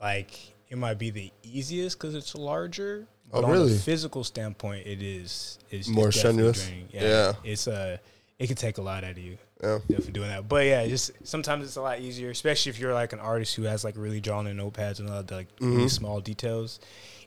[0.00, 0.30] like
[0.68, 3.06] it might be the easiest because it's larger.
[3.32, 3.74] Oh, But on really?
[3.74, 6.64] a physical standpoint, it is it's More strenuous?
[6.64, 6.88] draining.
[6.92, 7.32] Yeah.
[7.42, 7.98] it's uh,
[8.38, 9.38] it can take a lot out of you.
[9.62, 9.78] Yeah.
[9.88, 13.12] Definitely doing that, but yeah, just sometimes it's a lot easier, especially if you're like
[13.12, 15.76] an artist who has like really drawn in notepads and all the like Mm-hmm.
[15.76, 16.80] really small details.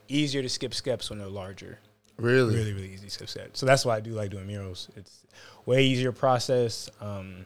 [0.10, 1.80] Easier to skip steps when they're larger
[2.18, 2.56] Really?
[2.56, 3.58] really really easy to set.
[3.58, 4.90] So that's why I do like doing murals.
[4.96, 5.24] It's
[5.66, 6.90] way easier process.
[7.02, 7.46] Um,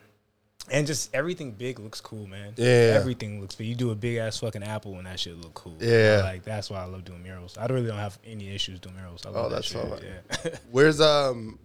[0.69, 2.53] and just everything big looks cool, man.
[2.55, 2.93] Yeah.
[2.95, 3.55] everything looks.
[3.55, 5.75] But you do a big ass fucking apple, and that shit look cool.
[5.79, 6.21] Yeah.
[6.23, 7.57] like that's why I love doing murals.
[7.57, 9.25] I really don't have any issues doing murals.
[9.25, 9.81] I love Oh, that that's shit.
[9.81, 9.99] fine.
[10.45, 10.57] Yeah.
[10.71, 11.57] Where's um?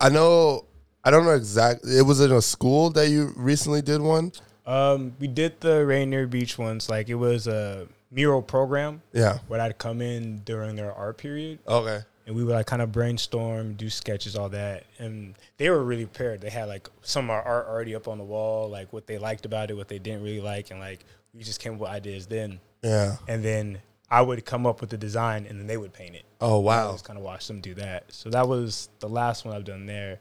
[0.00, 0.66] I know.
[1.04, 1.96] I don't know exactly.
[1.98, 4.32] It was in a school that you recently did one.
[4.66, 6.88] um, we did the Rainier Beach ones.
[6.88, 9.38] Like it was a mural program Yeah.
[9.48, 11.58] where I'd come in during their art period.
[11.66, 12.00] Okay.
[12.24, 14.84] and we would like kind of brainstorm, do sketches, all that.
[15.00, 16.40] And they were really prepared.
[16.40, 19.18] They had like some of our art already up on the wall, like what they
[19.18, 21.90] liked about it, what they didn't really like, and like we just came up with
[21.90, 22.60] ideas then.
[22.82, 23.16] Yeah.
[23.26, 26.24] And then I would come up with the design, and then they would paint it.
[26.40, 26.92] Oh I wow.
[26.92, 28.04] just kind of watch them do that.
[28.12, 30.20] So that was the last one I've done there.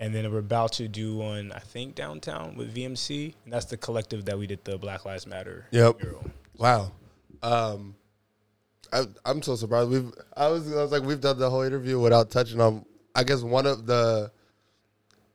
[0.00, 3.76] And then we're about to do one, I think, downtown with VMC, and that's the
[3.76, 6.02] collective that we did the Black Lives Matter Yep.
[6.02, 6.24] mural.
[6.58, 6.92] Wow.
[7.42, 7.94] Um,
[8.92, 9.90] I, I'm so surprised.
[9.90, 10.12] We've.
[10.36, 10.72] I was.
[10.72, 12.84] I was like, we've done the whole interview without touching on.
[13.14, 14.30] I guess one of the.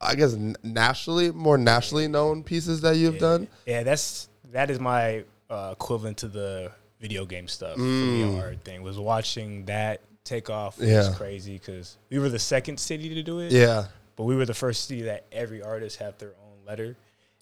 [0.01, 3.47] I guess n- nationally, more nationally known pieces that you've done.
[3.65, 7.75] Yeah, that's that is my uh, equivalent to the video game stuff.
[7.75, 10.77] For me, a hard thing was watching that take off.
[10.77, 10.91] Was Mm.
[11.11, 11.13] Yeah.
[11.17, 13.51] crazy because we were the second city to do it.
[13.51, 13.85] Yeah.
[14.19, 16.97] But we were the first city that every artist had their own letter,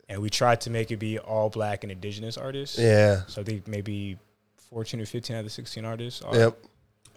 [0.08, 2.78] and we tried to make it be all black and indigenous artists.
[2.78, 3.22] Yeah.
[3.26, 4.20] So I think maybe
[4.70, 6.22] fourteen or fifteen out of the sixteen artists.
[6.22, 6.36] Are.
[6.36, 6.58] Yep.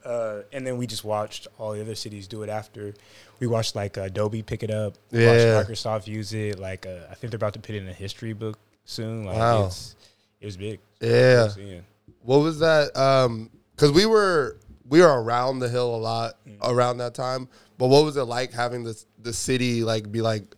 [0.02, 2.94] Uh, and then we just watched all the other cities do it after.
[3.38, 4.94] We watched like Adobe pick it up.
[5.10, 5.56] We Yeah.
[5.58, 6.58] Watched Microsoft use it.
[6.58, 9.26] Like uh, I think they're about to put it in a history book soon.
[9.26, 9.66] Like Wow.
[9.66, 9.94] it's,
[10.40, 10.80] it was big.
[11.02, 11.50] Yeah.
[11.58, 11.80] Yeah.
[12.22, 12.96] What was that?
[12.96, 14.56] Um, because we were
[14.88, 16.58] we were around the hill a lot Mm.
[16.62, 17.48] around that time.
[17.78, 20.54] But what was it like having the the city like be like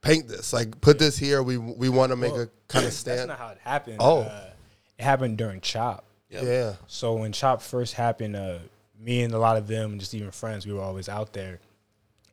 [0.00, 1.42] paint this like put this here?
[1.42, 3.28] We we want to make Well, a kind of That's stand.
[3.28, 3.96] not how it happened.
[4.00, 4.20] Oh.
[4.22, 4.50] Uh,
[4.98, 6.04] it happened during Chop.
[6.28, 6.74] Yeah.
[6.86, 8.58] So when Chop first happened, uh,
[8.98, 11.60] me and a lot of them, just even friends, we were always out there.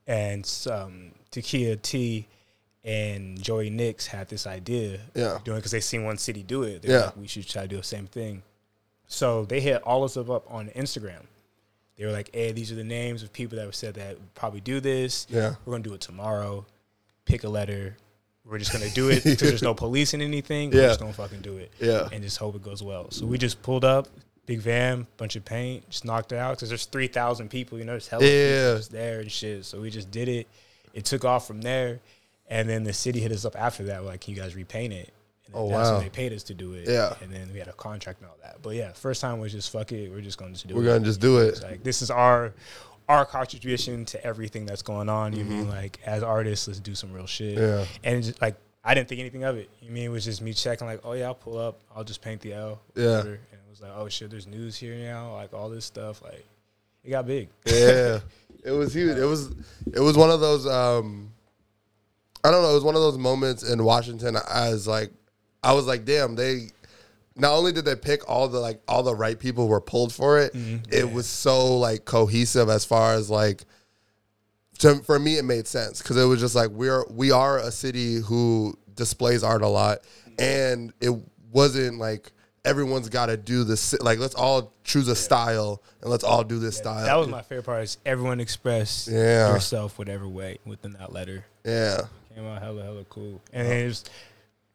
[0.07, 2.27] And um, Takia T
[2.83, 5.39] and Joey Nix had this idea Yeah.
[5.43, 6.81] doing because they seen one city do it.
[6.81, 7.05] They're Yeah.
[7.07, 8.41] like, we should try to do the same thing.
[9.11, 11.23] So they hit all of us up on Instagram.
[11.97, 14.33] They were like, "Hey, these are the names of people that have said that would
[14.35, 15.27] probably do this.
[15.29, 15.55] Yeah.
[15.65, 16.65] We're gonna do it tomorrow.
[17.25, 17.97] Pick a letter.
[18.45, 20.69] We're just gonna do it because there's no police in anything.
[20.69, 22.07] We're just gonna fucking do it Yeah.
[22.13, 23.11] and just hope it goes well.
[23.11, 24.07] So we just pulled up,
[24.45, 27.79] big van, bunch of paint, just knocked it out because there's three thousand people.
[27.79, 28.75] You know, there's hella Yeah.
[28.77, 29.65] people there and shit.
[29.65, 30.47] So we just did it.
[30.93, 31.99] It took off from there,
[32.47, 34.05] and then the city hit us up after that.
[34.05, 35.11] Like, can you guys repaint it?
[35.53, 35.95] And Oh, that's wow.
[35.95, 36.87] when they paid us to do it.
[36.87, 37.13] Yeah.
[37.21, 38.61] and then we had a contract and all that.
[38.61, 40.09] But yeah, first time was just fuck it.
[40.11, 40.77] We're just going to do it.
[40.77, 41.63] We're gonna just do It's it.
[41.65, 42.53] like this is our
[43.07, 45.33] our contribution to everything that's going on.
[45.33, 47.57] You mean like as artists, let's do some real shit.
[47.57, 47.79] Mm-hmm.
[47.79, 47.85] Yeah.
[48.11, 49.69] And just, like I didn't think anything of it.
[49.81, 52.21] You mean it was just me checking like, oh yeah, I'll pull up, I'll just
[52.21, 52.81] paint the L.
[52.95, 53.21] Yeah.
[53.21, 56.21] And it was like, oh shit, there's news here now, like all this stuff.
[56.21, 56.45] Like
[57.03, 57.49] it got big.
[57.65, 58.19] Yeah.
[58.63, 59.17] it was huge.
[59.17, 59.49] It was
[59.93, 61.31] it was one of those um
[62.43, 65.11] I don't know, it was one of those moments in Washington as like
[65.63, 66.69] I was like, damn, they
[67.35, 70.39] not only did they pick all the like all the right people were pulled for
[70.39, 70.77] it, mm-hmm.
[70.91, 73.63] it was so like cohesive as far as like
[74.79, 76.01] to, for me it made sense.
[76.01, 79.99] Because it was just like we're we are a city who displays art a lot.
[80.37, 81.13] And it
[81.51, 82.31] wasn't like
[82.65, 86.59] everyone's got to do this like let's all choose a style and let's all do
[86.59, 87.05] this style.
[87.05, 87.83] That was my favorite part.
[87.83, 89.53] Is everyone express Yeah.
[89.53, 91.45] yourself whatever way within that letter.
[91.65, 92.01] yeah.
[92.35, 94.05] Came out hella hella cool, and it was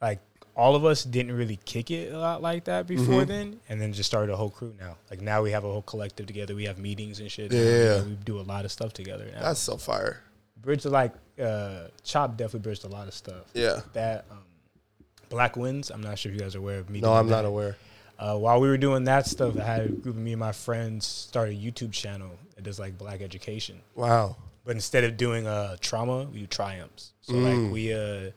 [0.03, 0.19] like
[0.57, 3.29] all of us didn't really kick it a lot like that before Mm-hmm.
[3.29, 4.97] then, and then just started a whole crew now.
[5.11, 6.55] Like now we have a whole collective together.
[6.55, 7.53] We have meetings and shit.
[7.53, 7.61] Yeah.
[7.61, 9.43] You know, we do a lot of stuff together now.
[9.43, 10.21] that's so fire
[10.63, 13.45] bridged like uh, Chop definitely bridged a lot of stuff.
[13.53, 14.39] yeah That um,
[15.29, 15.91] Black Winds.
[15.91, 17.01] I'm not sure if you guys are aware of me.
[17.01, 17.77] no i'm not aware
[18.19, 20.53] Uh, while we were doing that stuff, I had a group of me and my
[20.53, 23.81] friends start a YouTube channel that does like Black education.
[23.97, 27.13] wow But instead of doing uh, trauma, we do triumphs.
[27.23, 27.45] So Mm.
[27.65, 28.31] like we uh,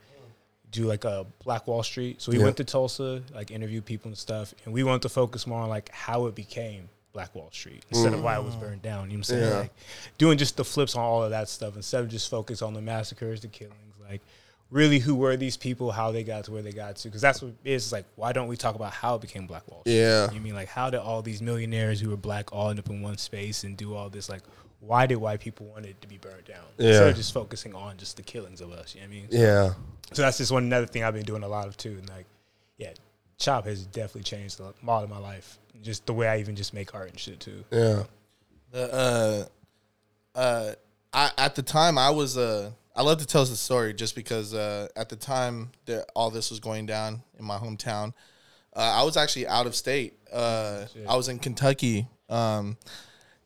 [0.72, 2.22] do like a Black Wall Street.
[2.22, 2.44] So we Yeah.
[2.46, 5.70] went to Tulsa, like interview people and stuff, and we wanted to focus more on
[5.70, 9.10] like how it became Black Wall Street instead of why it was burned down.
[9.10, 9.44] You know what I'm saying?
[9.44, 9.50] Mm.
[9.52, 9.58] Yeah.
[9.60, 9.72] Like
[10.18, 12.82] doing just the flips on all of that stuff instead of just focus on the
[12.82, 14.22] massacres, the killings, like
[14.70, 17.08] really who were these people, how they got to where they got to.
[17.08, 17.86] Because that's what it is.
[17.86, 19.96] It's like why don't we talk about how it became Black Wall Street?
[19.96, 20.30] Yeah.
[20.32, 23.02] You mean like how did all these millionaires who were black all end up in
[23.02, 24.30] one space and do all this?
[24.30, 24.42] Like,
[24.82, 27.10] why did white people want it to be burned down instead Yeah.
[27.10, 28.94] of just focusing on just the killings of us?
[28.94, 29.28] You know what I mean?
[29.32, 29.74] yeah
[30.14, 31.98] So that's just one another thing I've been doing a lot of too.
[32.00, 32.26] And like,
[32.78, 32.94] yeah,
[33.38, 35.60] Chop has definitely changed a lot of my life.
[35.84, 37.64] Just the way I even just make art and shit too.
[37.72, 38.04] yeah
[38.72, 39.48] The
[40.36, 40.74] uh, uh,
[41.14, 44.54] I at the time I was uh, I love to tell the story just because
[44.54, 48.14] uh, at the time that all this was going down in my hometown,
[48.76, 50.14] uh, I was actually out of state.
[50.32, 52.08] Uh, I was in Kentucky.
[52.30, 52.78] Um,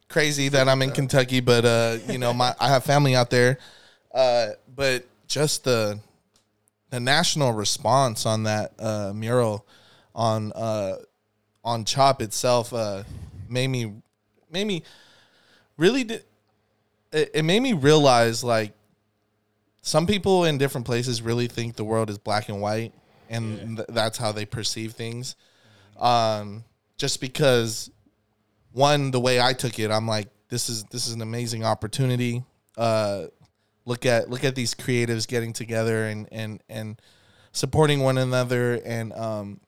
[0.07, 3.57] crazy that I'm in Kentucky, but uh, you know, my I have family out there.
[4.14, 5.99] Uh, but just the
[6.92, 9.66] the national response on that uh, mural
[10.14, 10.98] on uh,
[11.64, 13.04] on Chop itself uh,
[13.50, 13.94] made me
[14.52, 14.84] made me
[15.78, 16.24] really did
[17.12, 18.74] it, it made me realize like
[19.82, 22.94] some people in different places really think the world is black and white
[23.30, 25.36] and th- that's how they perceive things.
[25.98, 26.64] Um
[26.98, 27.89] just because
[28.74, 32.44] one the way i took it i'm like this is this is an amazing opportunity.
[32.78, 33.26] Uh
[33.86, 37.02] look at look at these creatives getting together and and and
[37.52, 39.60] supporting one another and um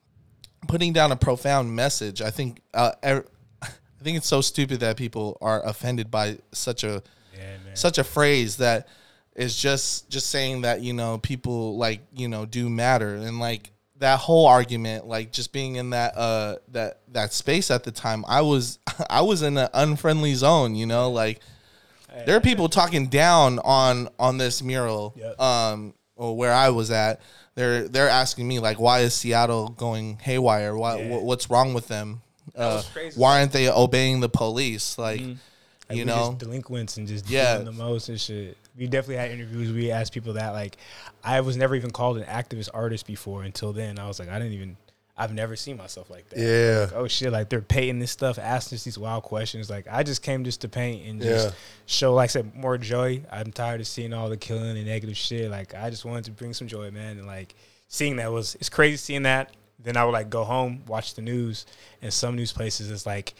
[0.67, 2.21] putting down a profound message.
[2.21, 3.25] I think uh er-
[3.61, 7.01] i think it's so stupid that people are offended by such a
[7.37, 8.87] Yeah, such a phrase that
[9.35, 13.15] is just just saying that you know people like you know do matter.
[13.15, 17.83] And like that whole argument like just being in that uh that that space at
[17.83, 21.39] the time i was i was in an unfriendly zone you know like
[22.25, 25.39] there are people talking down on on this mural Yep.
[25.39, 27.19] um or where i was at
[27.55, 31.17] they're they're asking me like why is seattle going haywire why Yeah.
[31.17, 32.21] wh- what's wrong with them
[32.55, 32.83] uh,
[33.15, 35.21] why aren't they obeying the police like
[35.89, 37.53] Like, you know just delinquents and just Yeah.
[37.55, 38.57] doing the most and shit.
[38.77, 39.71] We definitely had interviews.
[39.71, 40.49] We asked people that.
[40.49, 40.77] Like,
[41.23, 43.99] I was never even called an activist artist before until then.
[43.99, 44.77] I was like, I didn't even.
[45.15, 46.39] I've never seen myself like that.
[46.39, 46.85] Yeah.
[46.85, 47.31] Like, oh shit!
[47.31, 49.69] Like they're painting this stuff, asking us these wild questions.
[49.69, 51.53] Like I just came just to paint and just Yeah.
[51.85, 53.21] show, like I said, more joy.
[53.31, 55.51] I'm tired of seeing all the killing and negative shit.
[55.51, 57.19] Like I just wanted to bring some joy, man.
[57.19, 57.53] And like
[57.89, 59.51] seeing that was it's crazy seeing that.
[59.79, 61.65] Then I would like go home, watch the news,
[62.01, 63.33] and some news places it's like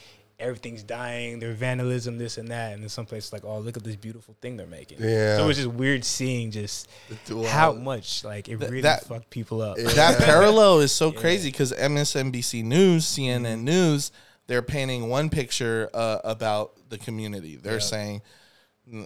[0.43, 3.83] everything's dying, there's vandalism, this and that, and then some places like, oh look at
[3.83, 4.97] this beautiful thing they're making.
[5.01, 5.37] Yeah.
[5.37, 6.89] So it was just weird seeing just
[7.29, 7.43] Wow.
[7.47, 9.77] how much like it Th- really that- fucked people up.
[9.77, 14.11] that parallel is so crazy because MSNBC News, CNN News,
[14.47, 17.55] they're painting one picture uh, about the community.
[17.55, 18.21] They're saying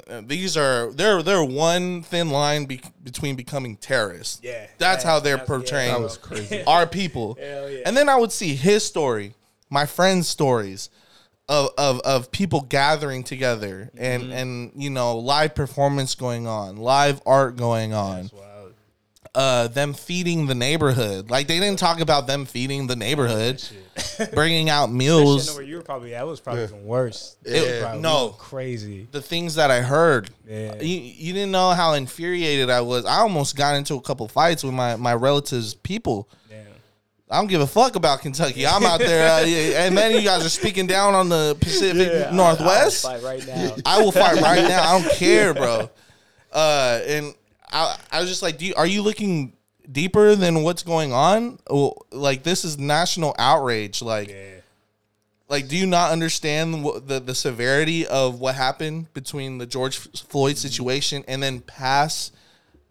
[0.10, 4.40] uh, these are they're they're one thin line be- between becoming terrorists.
[4.42, 4.66] Yeah.
[4.80, 6.64] that's how they're That's- yeah, portraying that was crazy.
[6.66, 7.38] our people.
[7.40, 7.82] Hell yeah.
[7.86, 9.36] And then I would see his story,
[9.70, 10.90] my friends' stories.
[11.50, 14.32] Of, of, of people gathering together and, Mm-hmm.
[14.34, 18.34] and you know live performance going on live art going on That's
[19.36, 21.30] uh them feeding the neighborhood.
[21.30, 23.64] Like they didn't talk about them feeding the neighborhood,
[24.34, 25.54] bringing out Shit, I know meals.
[25.54, 27.38] where you were probably at was probably even worse.
[27.46, 28.30] It- It was probably no.
[28.30, 29.08] crazy.
[29.12, 30.30] The things that I heard.
[30.48, 30.82] Yeah.
[30.82, 33.06] You, you didn't know how infuriated I was.
[33.06, 36.28] I almost got into a couple fights with my my relatives' people.
[37.30, 38.66] I don't give a fuck about Kentucky.
[38.66, 42.32] I'm out there, uh, yeah, and then you guys are speaking down on the Pacific
[42.32, 43.06] Northwest.
[43.06, 43.76] I'll fight right now.
[43.86, 44.84] I will fight right now.
[44.84, 45.90] I don't care, bro.
[46.54, 47.36] Uh, and
[47.70, 49.54] I, I was just like, do you, are you looking
[49.92, 51.60] deeper than what's going on?
[52.12, 54.02] Like this is national outrage.
[54.02, 54.62] Like, yeah.
[55.50, 59.98] like, do you not understand what, the the severity of what happened between the George
[59.98, 62.34] Floyd situation and then past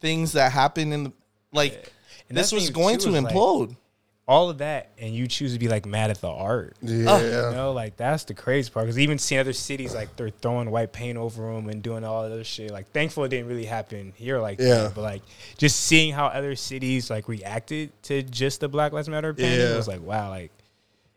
[0.01, 1.13] things that happened in the
[1.53, 1.93] like?
[2.29, 3.77] And This was going too, to is, like, implode.
[4.29, 6.77] All of that, and you choose to be like mad at the art.
[6.83, 7.21] Yeah.
[7.21, 8.87] You know, like that's the crazy part.
[8.87, 12.23] Because even seeing other cities, like they're throwing white paint over them and doing all
[12.25, 12.73] that other shit.
[12.73, 14.75] Like, thankfully, it didn't really happen here like Yeah.
[14.85, 14.95] that.
[14.97, 15.23] But like,
[15.59, 19.77] just seeing how other cities like reacted to just the Black Lives Matter painting Yeah.
[19.77, 20.51] was like, wow, like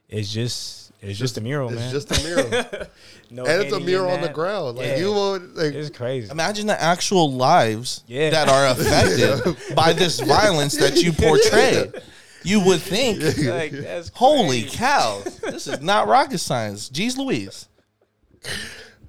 [0.07, 1.91] it's just it's just, a mural, It's man.
[1.93, 2.49] just a mural.
[3.31, 4.77] no and it's a mural on the ground.
[4.77, 4.97] Like Yeah.
[4.97, 6.29] you would like It's crazy.
[6.29, 8.29] Imagine the actual lives Yeah.
[8.31, 11.89] that are affected by this violence that you portray.
[12.43, 14.77] You would think, like, that's holy crazy.
[14.77, 16.89] cow, this is not rocket science.
[16.89, 17.67] Jeez Louise.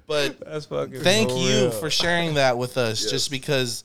[0.07, 1.01] But That's fucking.
[1.01, 1.71] thank you real.
[1.71, 3.83] for sharing that with us just because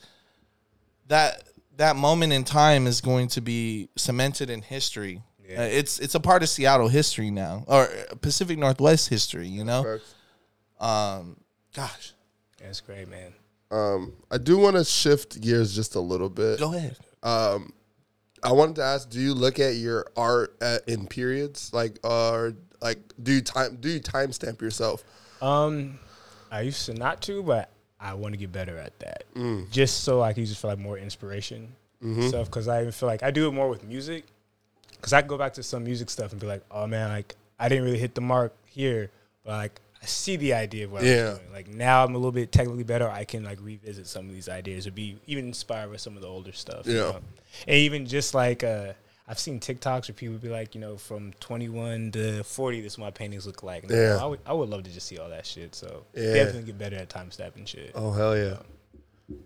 [1.09, 1.44] that
[1.76, 5.61] that moment in time is going to be cemented in history Yeah.
[5.61, 7.88] Uh, it's it's a part of seattle history now or
[8.22, 9.99] pacific northwest history you know
[10.80, 11.36] um
[11.74, 12.12] gosh
[12.61, 13.32] That's great, man.
[13.70, 16.59] Um, I do want to shift gears just a little bit.
[16.59, 17.72] go ahead Um,
[18.43, 22.55] I wanted to ask: Do you look at your art at, in periods, like, or
[22.80, 25.05] like, do you time do you timestamp yourself?
[25.43, 25.99] Um,
[26.51, 27.70] I used to not to, but
[28.01, 29.24] I want to get better at that.
[29.34, 29.70] Mm.
[29.70, 31.74] Just so I can use it for like more inspiration
[32.05, 32.28] Mm-hmm.
[32.28, 32.47] stuff.
[32.47, 34.24] Because I even feel like I do it more with music.
[34.93, 37.34] Because I can go back to some music stuff and be like, oh man, like
[37.59, 39.11] I didn't really hit the mark here,
[39.45, 41.31] but like I see the idea of what I Yeah.
[41.31, 41.53] was doing.
[41.53, 43.11] Like now I'm a little bit technically better.
[43.11, 46.23] I can like revisit some of these ideas or be even inspired by some of
[46.23, 46.87] the older stuff.
[46.87, 47.01] you Yeah.
[47.01, 47.21] know?
[47.67, 48.93] And even just like uh
[49.27, 52.99] I've seen TikToks where people be like, you know, from 21 to 40, this is
[53.01, 53.83] what my paintings look like.
[53.83, 54.23] And I'm like, Yeah.
[54.23, 55.75] I would, I would love to just see all that shit.
[55.75, 56.33] So Yeah.
[56.35, 57.91] definitely get better at time stepping shit.
[57.97, 58.59] Oh hell yeah!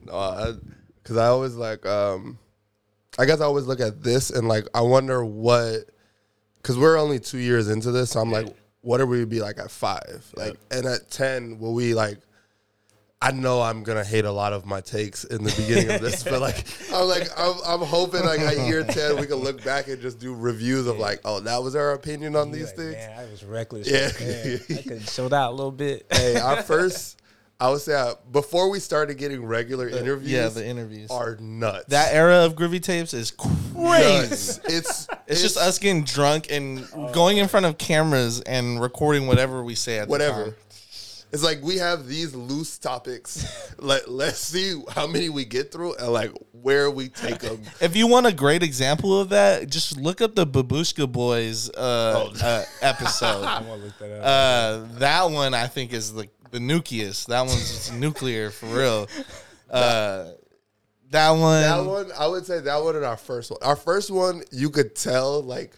[0.05, 0.59] No,
[1.03, 2.39] because I, always like, um,
[3.19, 5.87] I guess I always look at this and like I wonder what,
[6.57, 9.59] because we're only two years into this, so I'm like, what are we be like
[9.59, 10.25] at five?
[10.37, 12.19] Like, and at ten, will we like?
[13.23, 16.25] I know I'm gonna hate a lot of my takes in the beginning of this,
[16.25, 16.65] but like
[16.95, 20.19] I'm like I'm, I'm hoping like at year ten we can look back and just
[20.19, 22.95] do reviews of like, oh, that was our opinion on these like, things.
[22.95, 23.87] Man, I was reckless.
[23.87, 24.09] Yeah.
[24.79, 26.07] I could have showed out a little bit.
[26.11, 27.20] Hey, our first,
[27.61, 31.87] I would say uh, before we started getting regular interviews, yeah the interviews are nuts.
[31.89, 34.61] that era of groovy tapes is crazy nuts.
[34.65, 39.63] It's it's just us getting drunk and going in front of cameras and recording whatever
[39.63, 40.45] we say at the whatever.
[40.45, 40.55] time.
[41.33, 43.73] It's like we have these loose topics.
[43.79, 47.63] Let Let's see how many we get through and like where we take them.
[47.81, 52.33] If you want a great example of that, just look up the Babushka Boys uh,
[52.43, 53.45] uh, episode.
[53.45, 54.25] I want to look that up.
[54.25, 57.25] Uh, that one I think is the the nucleus.
[57.27, 59.09] That one's just nuclear for real.
[59.71, 60.31] Uh,
[61.11, 61.63] that one.
[61.63, 63.59] That one, I would say that one and our first one.
[63.63, 65.73] Our first one, you could tell like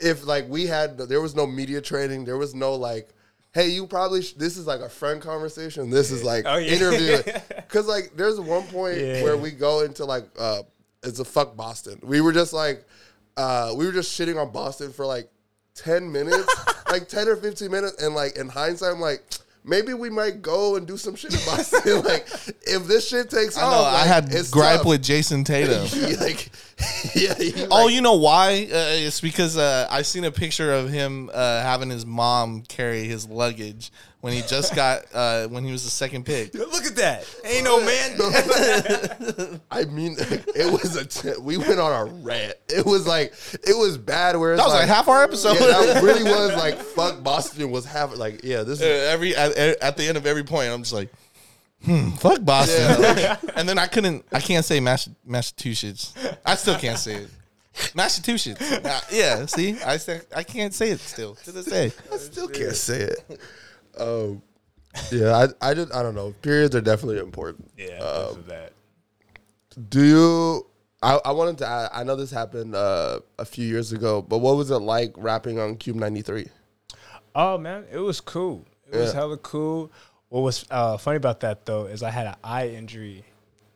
[0.00, 3.10] if like we had there was no media training, there was no like.
[3.54, 5.88] Hey, you probably sh- this is like a friend conversation.
[5.88, 6.74] This is like Oh, yeah.
[6.74, 7.16] interview,
[7.56, 9.22] because like there's one point Yeah.
[9.22, 10.62] where we go into like uh,
[11.02, 11.98] it's a fuck Boston.
[12.02, 12.84] We were just like,
[13.38, 15.30] uh, we were just shitting on Boston for like
[15.74, 16.46] ten minutes,
[16.90, 19.24] like ten or fifteen minutes, and like in hindsight, I'm like,
[19.68, 22.02] maybe we might go and do some shit in Boston.
[22.04, 22.26] like
[22.62, 23.66] if this shit takes I know.
[23.78, 24.86] off, I had gripe tough.
[24.86, 25.86] with Jayson Tatum.
[26.18, 26.50] Like,
[27.14, 27.34] yeah.
[27.70, 28.68] Oh, like- you know why?
[28.70, 33.04] Uh, it's because uh, I seen a picture of him uh, having his mom carry
[33.04, 36.52] his luggage when he just got uh, when he was the second pick.
[36.54, 37.24] look at that.
[37.44, 39.60] Ain't no man.
[39.70, 41.04] I mean, it was a.
[41.04, 42.54] T- we went on a rant.
[42.68, 43.32] It was like
[43.64, 44.36] it was bad.
[44.36, 45.54] Where it's That was like half our episode.
[45.54, 48.62] Yeah, that really was like fuck Boston was half like yeah.
[48.62, 51.10] This Uh, is every at, at the end of every point, I'm just like,
[51.84, 53.36] hmm, fuck Boston.
[53.56, 56.12] and then I couldn't, I can't say Mass- Massachusetts.
[56.44, 57.28] I still can't say it.
[57.94, 58.60] Massachusetts.
[58.72, 61.92] Uh, yeah, see, I say, I can't say it still to this day.
[62.12, 63.40] I still can't say it.
[64.00, 64.42] Um,
[65.12, 66.34] yeah, I I just I don't know.
[66.42, 67.70] Periods are definitely important.
[67.76, 68.72] yeah, Um, of that.
[69.90, 70.66] Do you?
[71.02, 71.66] I, I wanted to.
[71.68, 75.12] add- I know this happened uh, a few years ago, but what was it like
[75.16, 76.48] rapping on KUBE ninety three?
[77.34, 78.64] Oh man, it was cool.
[78.90, 79.92] It was hella cool.
[80.30, 83.24] What was uh, funny about that though is I had an eye injury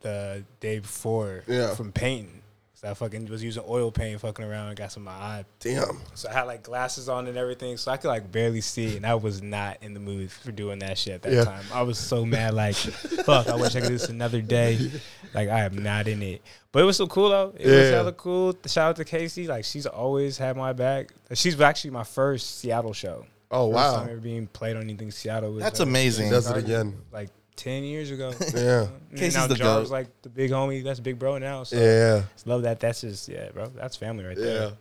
[0.01, 1.75] the day before Yeah.
[1.75, 2.42] from painting.
[2.85, 5.45] So I fucking was using oil paint, fucking around, and got some of my eye.
[5.61, 6.01] Damn.
[6.15, 9.07] So I had like glasses on and everything, so I could like barely see, and
[9.07, 11.45] I was not in the mood for doing that shit at that Yeah.
[11.45, 11.65] time.
[11.73, 14.91] I was so mad, like, fuck, I wish I could do this another day.
[15.33, 17.55] Like I am not in it, but it was so cool though.
[17.57, 17.97] It was Yeah.
[17.99, 18.55] hella cool.
[18.67, 21.13] Shout out to Casey, like she's always had my back.
[21.35, 23.27] She's actually my first Seattle show.
[23.53, 23.97] Oh First wow.
[24.01, 25.53] time ever being played on anything Seattle.
[25.53, 26.31] Was That's uh, amazing.
[26.31, 26.97] Does it again.
[27.13, 28.33] Like ten years ago.
[28.55, 28.89] Yeah.
[29.15, 29.93] Casey's now the Jar's goat.
[29.93, 30.83] like the big homie.
[30.83, 31.65] That's big bro now.
[31.65, 32.25] So Yeah.
[32.47, 32.81] love that.
[32.81, 33.67] That's just yeah, bro.
[33.67, 34.45] That's family right Yeah.
[34.45, 34.73] there.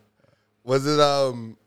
[0.63, 1.57] Was it um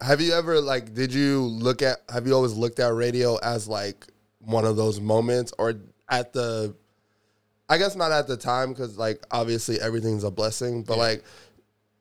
[0.00, 3.66] have you ever like did you look at have you always looked at radio as
[3.68, 4.06] like
[4.40, 5.74] one of those moments or
[6.08, 6.74] at the
[7.68, 11.24] I guess not at the time cuz like obviously everything's a blessing, but like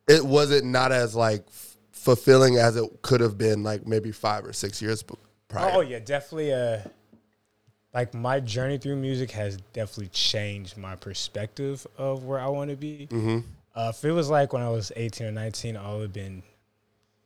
[0.08, 4.12] it was it not as like f- fulfilling as it could have been like maybe
[4.12, 5.16] five or six years b-
[5.50, 5.72] prior.
[5.74, 6.54] Oh yeah, definitely.
[6.54, 6.80] Uh,
[7.98, 12.76] like my journey through music has definitely changed my perspective of where I want to
[12.76, 13.08] be.
[13.10, 13.39] Mm-hmm.
[13.76, 16.43] Uh, if it was like when I was eighteen or nineteen, I would have been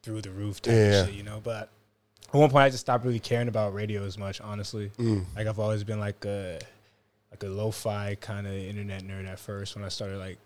[0.01, 1.01] through the roof type Yeah.
[1.01, 1.41] of shit, you know.
[1.43, 1.69] But
[2.29, 4.39] at one point, I just stopped really caring about radio as much.
[4.39, 5.25] Honestly, Mm.
[5.35, 6.59] like I've always been like a
[7.31, 9.75] like a lo-fi kind of internet nerd at first.
[9.75, 10.37] When I started like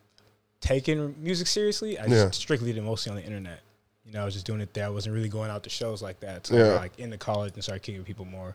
[0.60, 2.32] taking music seriously, I just Yeah.
[2.32, 3.60] strictly did mostly on the internet.
[4.06, 4.86] You know, I was just doing it there.
[4.86, 6.48] I wasn't really going out to shows like that.
[6.48, 6.74] So Yeah.
[6.80, 8.54] like into college and started kicking people more.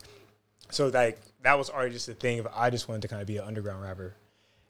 [0.73, 2.39] So like that was already just a thing.
[2.39, 4.15] If I just wanted to kind of be an underground rapper,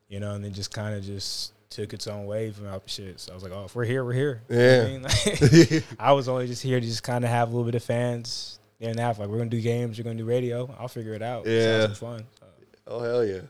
[0.09, 3.21] you know, and then just kind of just took its own wave and out shit.
[3.21, 4.43] So I was like, oh, if we're here, we're here.
[4.49, 4.87] You know I Yeah.
[4.87, 5.03] mean?
[5.03, 7.85] Like, I was only just here to just kind of have a little bit of
[7.85, 9.19] fans there and half.
[9.19, 10.75] Like we're gonna do games, we're gonna do radio.
[10.79, 11.47] I'll figure it out.
[11.47, 11.83] Yeah.
[11.87, 12.25] some fun.
[12.39, 12.47] So,
[12.89, 13.41] oh hell yeah,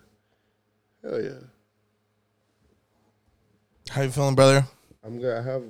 [1.02, 1.30] hell yeah.
[3.90, 4.64] How you feeling, brother?
[5.04, 5.62] I'm gonna have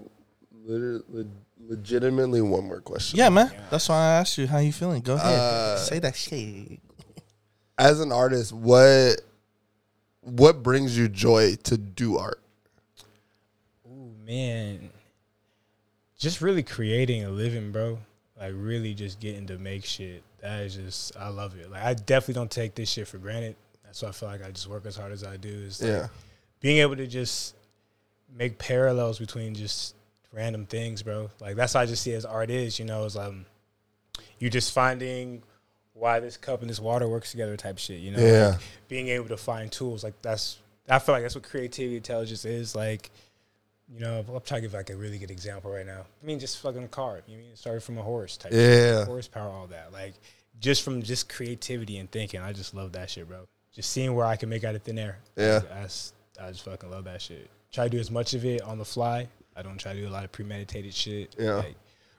[0.65, 1.27] lit- lit-
[1.69, 3.19] legitimately one more question.
[3.19, 3.51] Yeah, man.
[3.71, 5.03] That's why I asked you how you feeling.
[5.03, 5.39] Go ahead.
[5.39, 6.81] Uh, Say that shit.
[7.79, 9.21] As an artist, what
[10.23, 12.41] what brings you joy to do art?
[13.87, 14.91] Ooh, man.
[16.19, 17.99] Just really creating a living, bro.
[18.39, 20.23] Like really just getting to make shit.
[20.43, 21.71] That is just I love it.
[21.71, 23.57] Like I definitely don't take this shit for granted.
[23.85, 25.49] That's why I feel like I just work as hard as I do.
[25.49, 26.07] Is like Yeah,
[26.61, 27.55] being able to just
[28.37, 29.95] make parallels between just
[30.33, 31.31] random things, bro.
[31.41, 33.47] Like that's how I just see it as art is, you know, is um
[34.39, 35.43] you just finding
[35.95, 38.19] why this cup and this water works together type shit, you know?
[38.25, 38.49] Yeah.
[38.53, 40.03] Like, being able to find tools.
[40.05, 40.59] Like that's
[40.89, 42.75] I feel like that's what creativity intelligence is.
[42.75, 43.11] Like,
[43.93, 46.05] you know, I'm trying to give like a really good example right now.
[46.23, 47.21] I mean just fucking a car.
[47.27, 49.05] You mean it started from a horse type Yeah.
[49.05, 49.93] horsepower, all that.
[49.93, 50.15] Like
[50.61, 52.41] just from just creativity and thinking.
[52.41, 53.47] I just love that shit, bro.
[53.73, 55.19] Just seeing where I can make out of thin air.
[55.37, 55.55] Yeah.
[55.57, 57.49] Like, that's I just fucking love that shit.
[57.73, 59.29] Try to do as much of it on the fly.
[59.61, 61.37] I don't try to do a lot of premeditated shit.
[61.39, 61.57] Yeah.
[61.57, 61.77] Like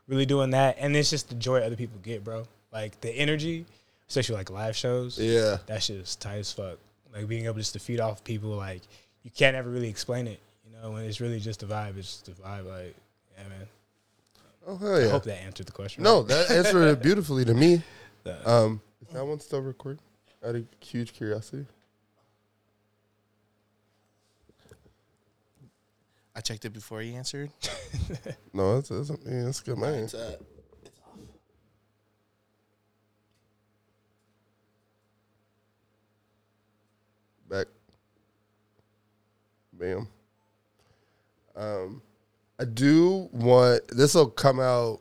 [0.08, 0.78] really doing that.
[0.80, 2.46] And it's just the joy other people get, bro.
[2.72, 3.66] Like the energy,
[4.08, 5.18] especially like live shows.
[5.20, 6.78] yeah, That shit is tight as fuck.
[7.14, 8.82] Like being able just to feed off people, like
[9.24, 10.40] you can't ever really explain it.
[10.66, 12.66] You know, when it's really just a vibe, it's just a vibe.
[12.66, 12.96] Like,
[13.38, 13.68] yeah, man.
[14.68, 15.10] oh hell I yeah.
[15.10, 16.04] hope that answered the question.
[16.04, 17.82] No, that answered it beautifully to me.
[18.46, 20.00] Um, is that one still recording?
[20.46, 21.66] Out of huge curiosity.
[26.36, 27.52] I checked it before he answered.
[28.54, 29.94] No, that's that's, yeah, that's good, man.
[30.04, 30.36] It's, uh,
[30.84, 31.18] it's off.
[37.50, 37.68] Back.
[39.74, 40.08] Bam.
[41.56, 42.02] Um,
[42.60, 45.00] I do want this will come out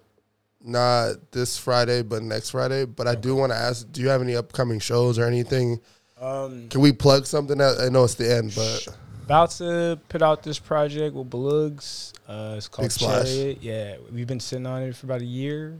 [0.63, 2.85] not this Friday, but next Friday.
[2.85, 5.81] But I do want to ask: Do you have any upcoming shows or anything?
[6.21, 7.61] um, Can we plug something?
[7.61, 7.81] Out?
[7.81, 8.87] I know it's the end, but
[9.31, 12.13] about to put out this project with Belugs.
[12.27, 13.27] Uh, it's called Big Splash.
[13.33, 13.59] Chariot.
[13.63, 15.79] Yeah, we've been sitting on it for about a year.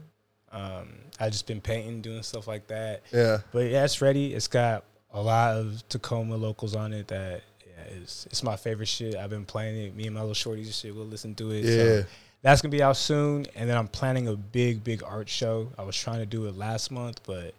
[0.53, 0.89] Um,
[1.19, 3.03] I just been painting, doing stuff like that.
[3.13, 4.35] yeah, But yeah, it's ready.
[4.35, 7.09] It's got a lot of Tacoma locals on it.
[7.09, 9.17] That yeah, it's it's my favorite shit.
[9.17, 9.97] I've been playing it.
[9.97, 10.95] Me and my little shorties and shit.
[10.95, 11.65] We'll listen to it.
[11.65, 11.71] Yeah.
[11.73, 12.05] So
[12.43, 13.47] that's gonna be out soon.
[13.57, 15.73] And then I'm planning a big, big art show.
[15.77, 17.53] I was trying to do it last month, but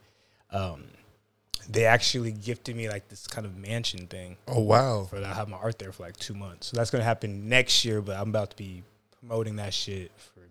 [0.51, 0.85] um,
[1.69, 5.31] they actually gifted me like this kind of mansion thing oh wow, for that.
[5.31, 6.67] I have my art there for like two months.
[6.67, 8.83] So that's gonna happen next year, but I'm about to be
[9.19, 10.41] promoting that shit for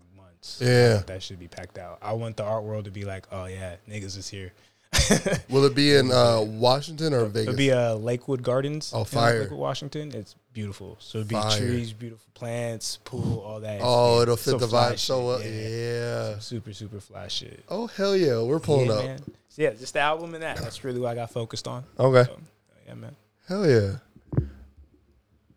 [0.41, 0.61] months.
[0.61, 1.03] Yeah.
[1.07, 1.99] That should be packed out.
[2.03, 4.53] I want the art world to be like, oh yeah, niggas is here.
[5.49, 7.49] will it be in uh, Washington or Vegas?
[7.49, 8.93] It'll be uh, Lakewold Gardens.
[8.95, 9.41] Oh, in fire.
[9.41, 10.13] Lakewood, Washington.
[10.15, 10.97] It's beautiful.
[11.01, 11.59] So it'll be Fire.
[11.59, 13.81] trees, beautiful plants, pool, all that.
[13.83, 15.43] oh, It's it'll fit some the vibe so well.
[15.43, 15.51] Yeah.
[15.51, 16.39] Yeah.
[16.41, 17.65] Super, super fly shit.
[17.69, 19.05] Oh hell yeah, we're pulling yeah, up.
[19.05, 19.21] man.
[19.49, 20.57] So yeah, just the album and that.
[20.57, 21.85] That's really what I got focused on.
[21.99, 22.25] Okay.
[22.25, 22.39] So,
[22.87, 23.17] yeah, man.
[23.49, 23.93] Hell yeah.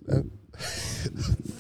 [0.08, 0.30] That-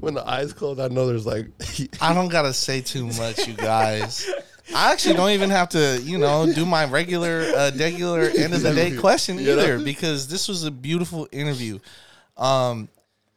[0.00, 1.46] when the eyes close, I know there's like
[2.00, 4.28] I don't gotta say too much, you guys.
[4.74, 8.62] I actually don't even have to, you know, do my regular, uh, regular end of
[8.62, 11.78] the day question either because this was a beautiful interview.
[12.36, 12.88] Um,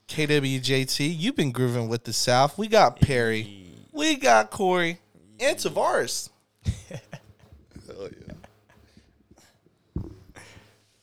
[0.07, 2.57] KWJT, you've been grooving with the South.
[2.57, 4.99] We got Perry, we got Corey,
[5.39, 6.29] and Tavares.
[6.65, 8.34] Hell yeah.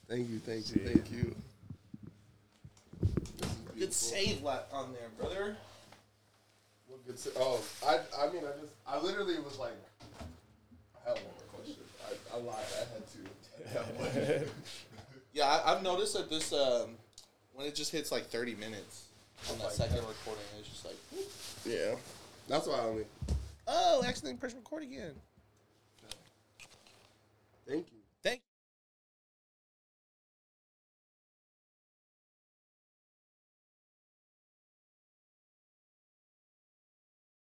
[0.09, 1.35] Thank you, thank you, thank you.
[3.79, 5.57] Good save on there, brother.
[6.89, 9.77] What good Oh, I, I mean, I just, I literally was like,
[11.09, 11.83] I have one more question.
[12.05, 12.67] I, I lied.
[12.77, 14.51] I had two.
[15.33, 16.91] yeah, I, I've noticed that this um,
[17.55, 19.07] when it just hits like thirty minutes
[19.51, 21.27] on that second recording, it's just like, whoop.
[21.65, 21.95] yeah,
[22.47, 23.05] that's why I only.
[23.67, 25.15] oh, accidentally press record again.
[27.67, 27.98] Thank you.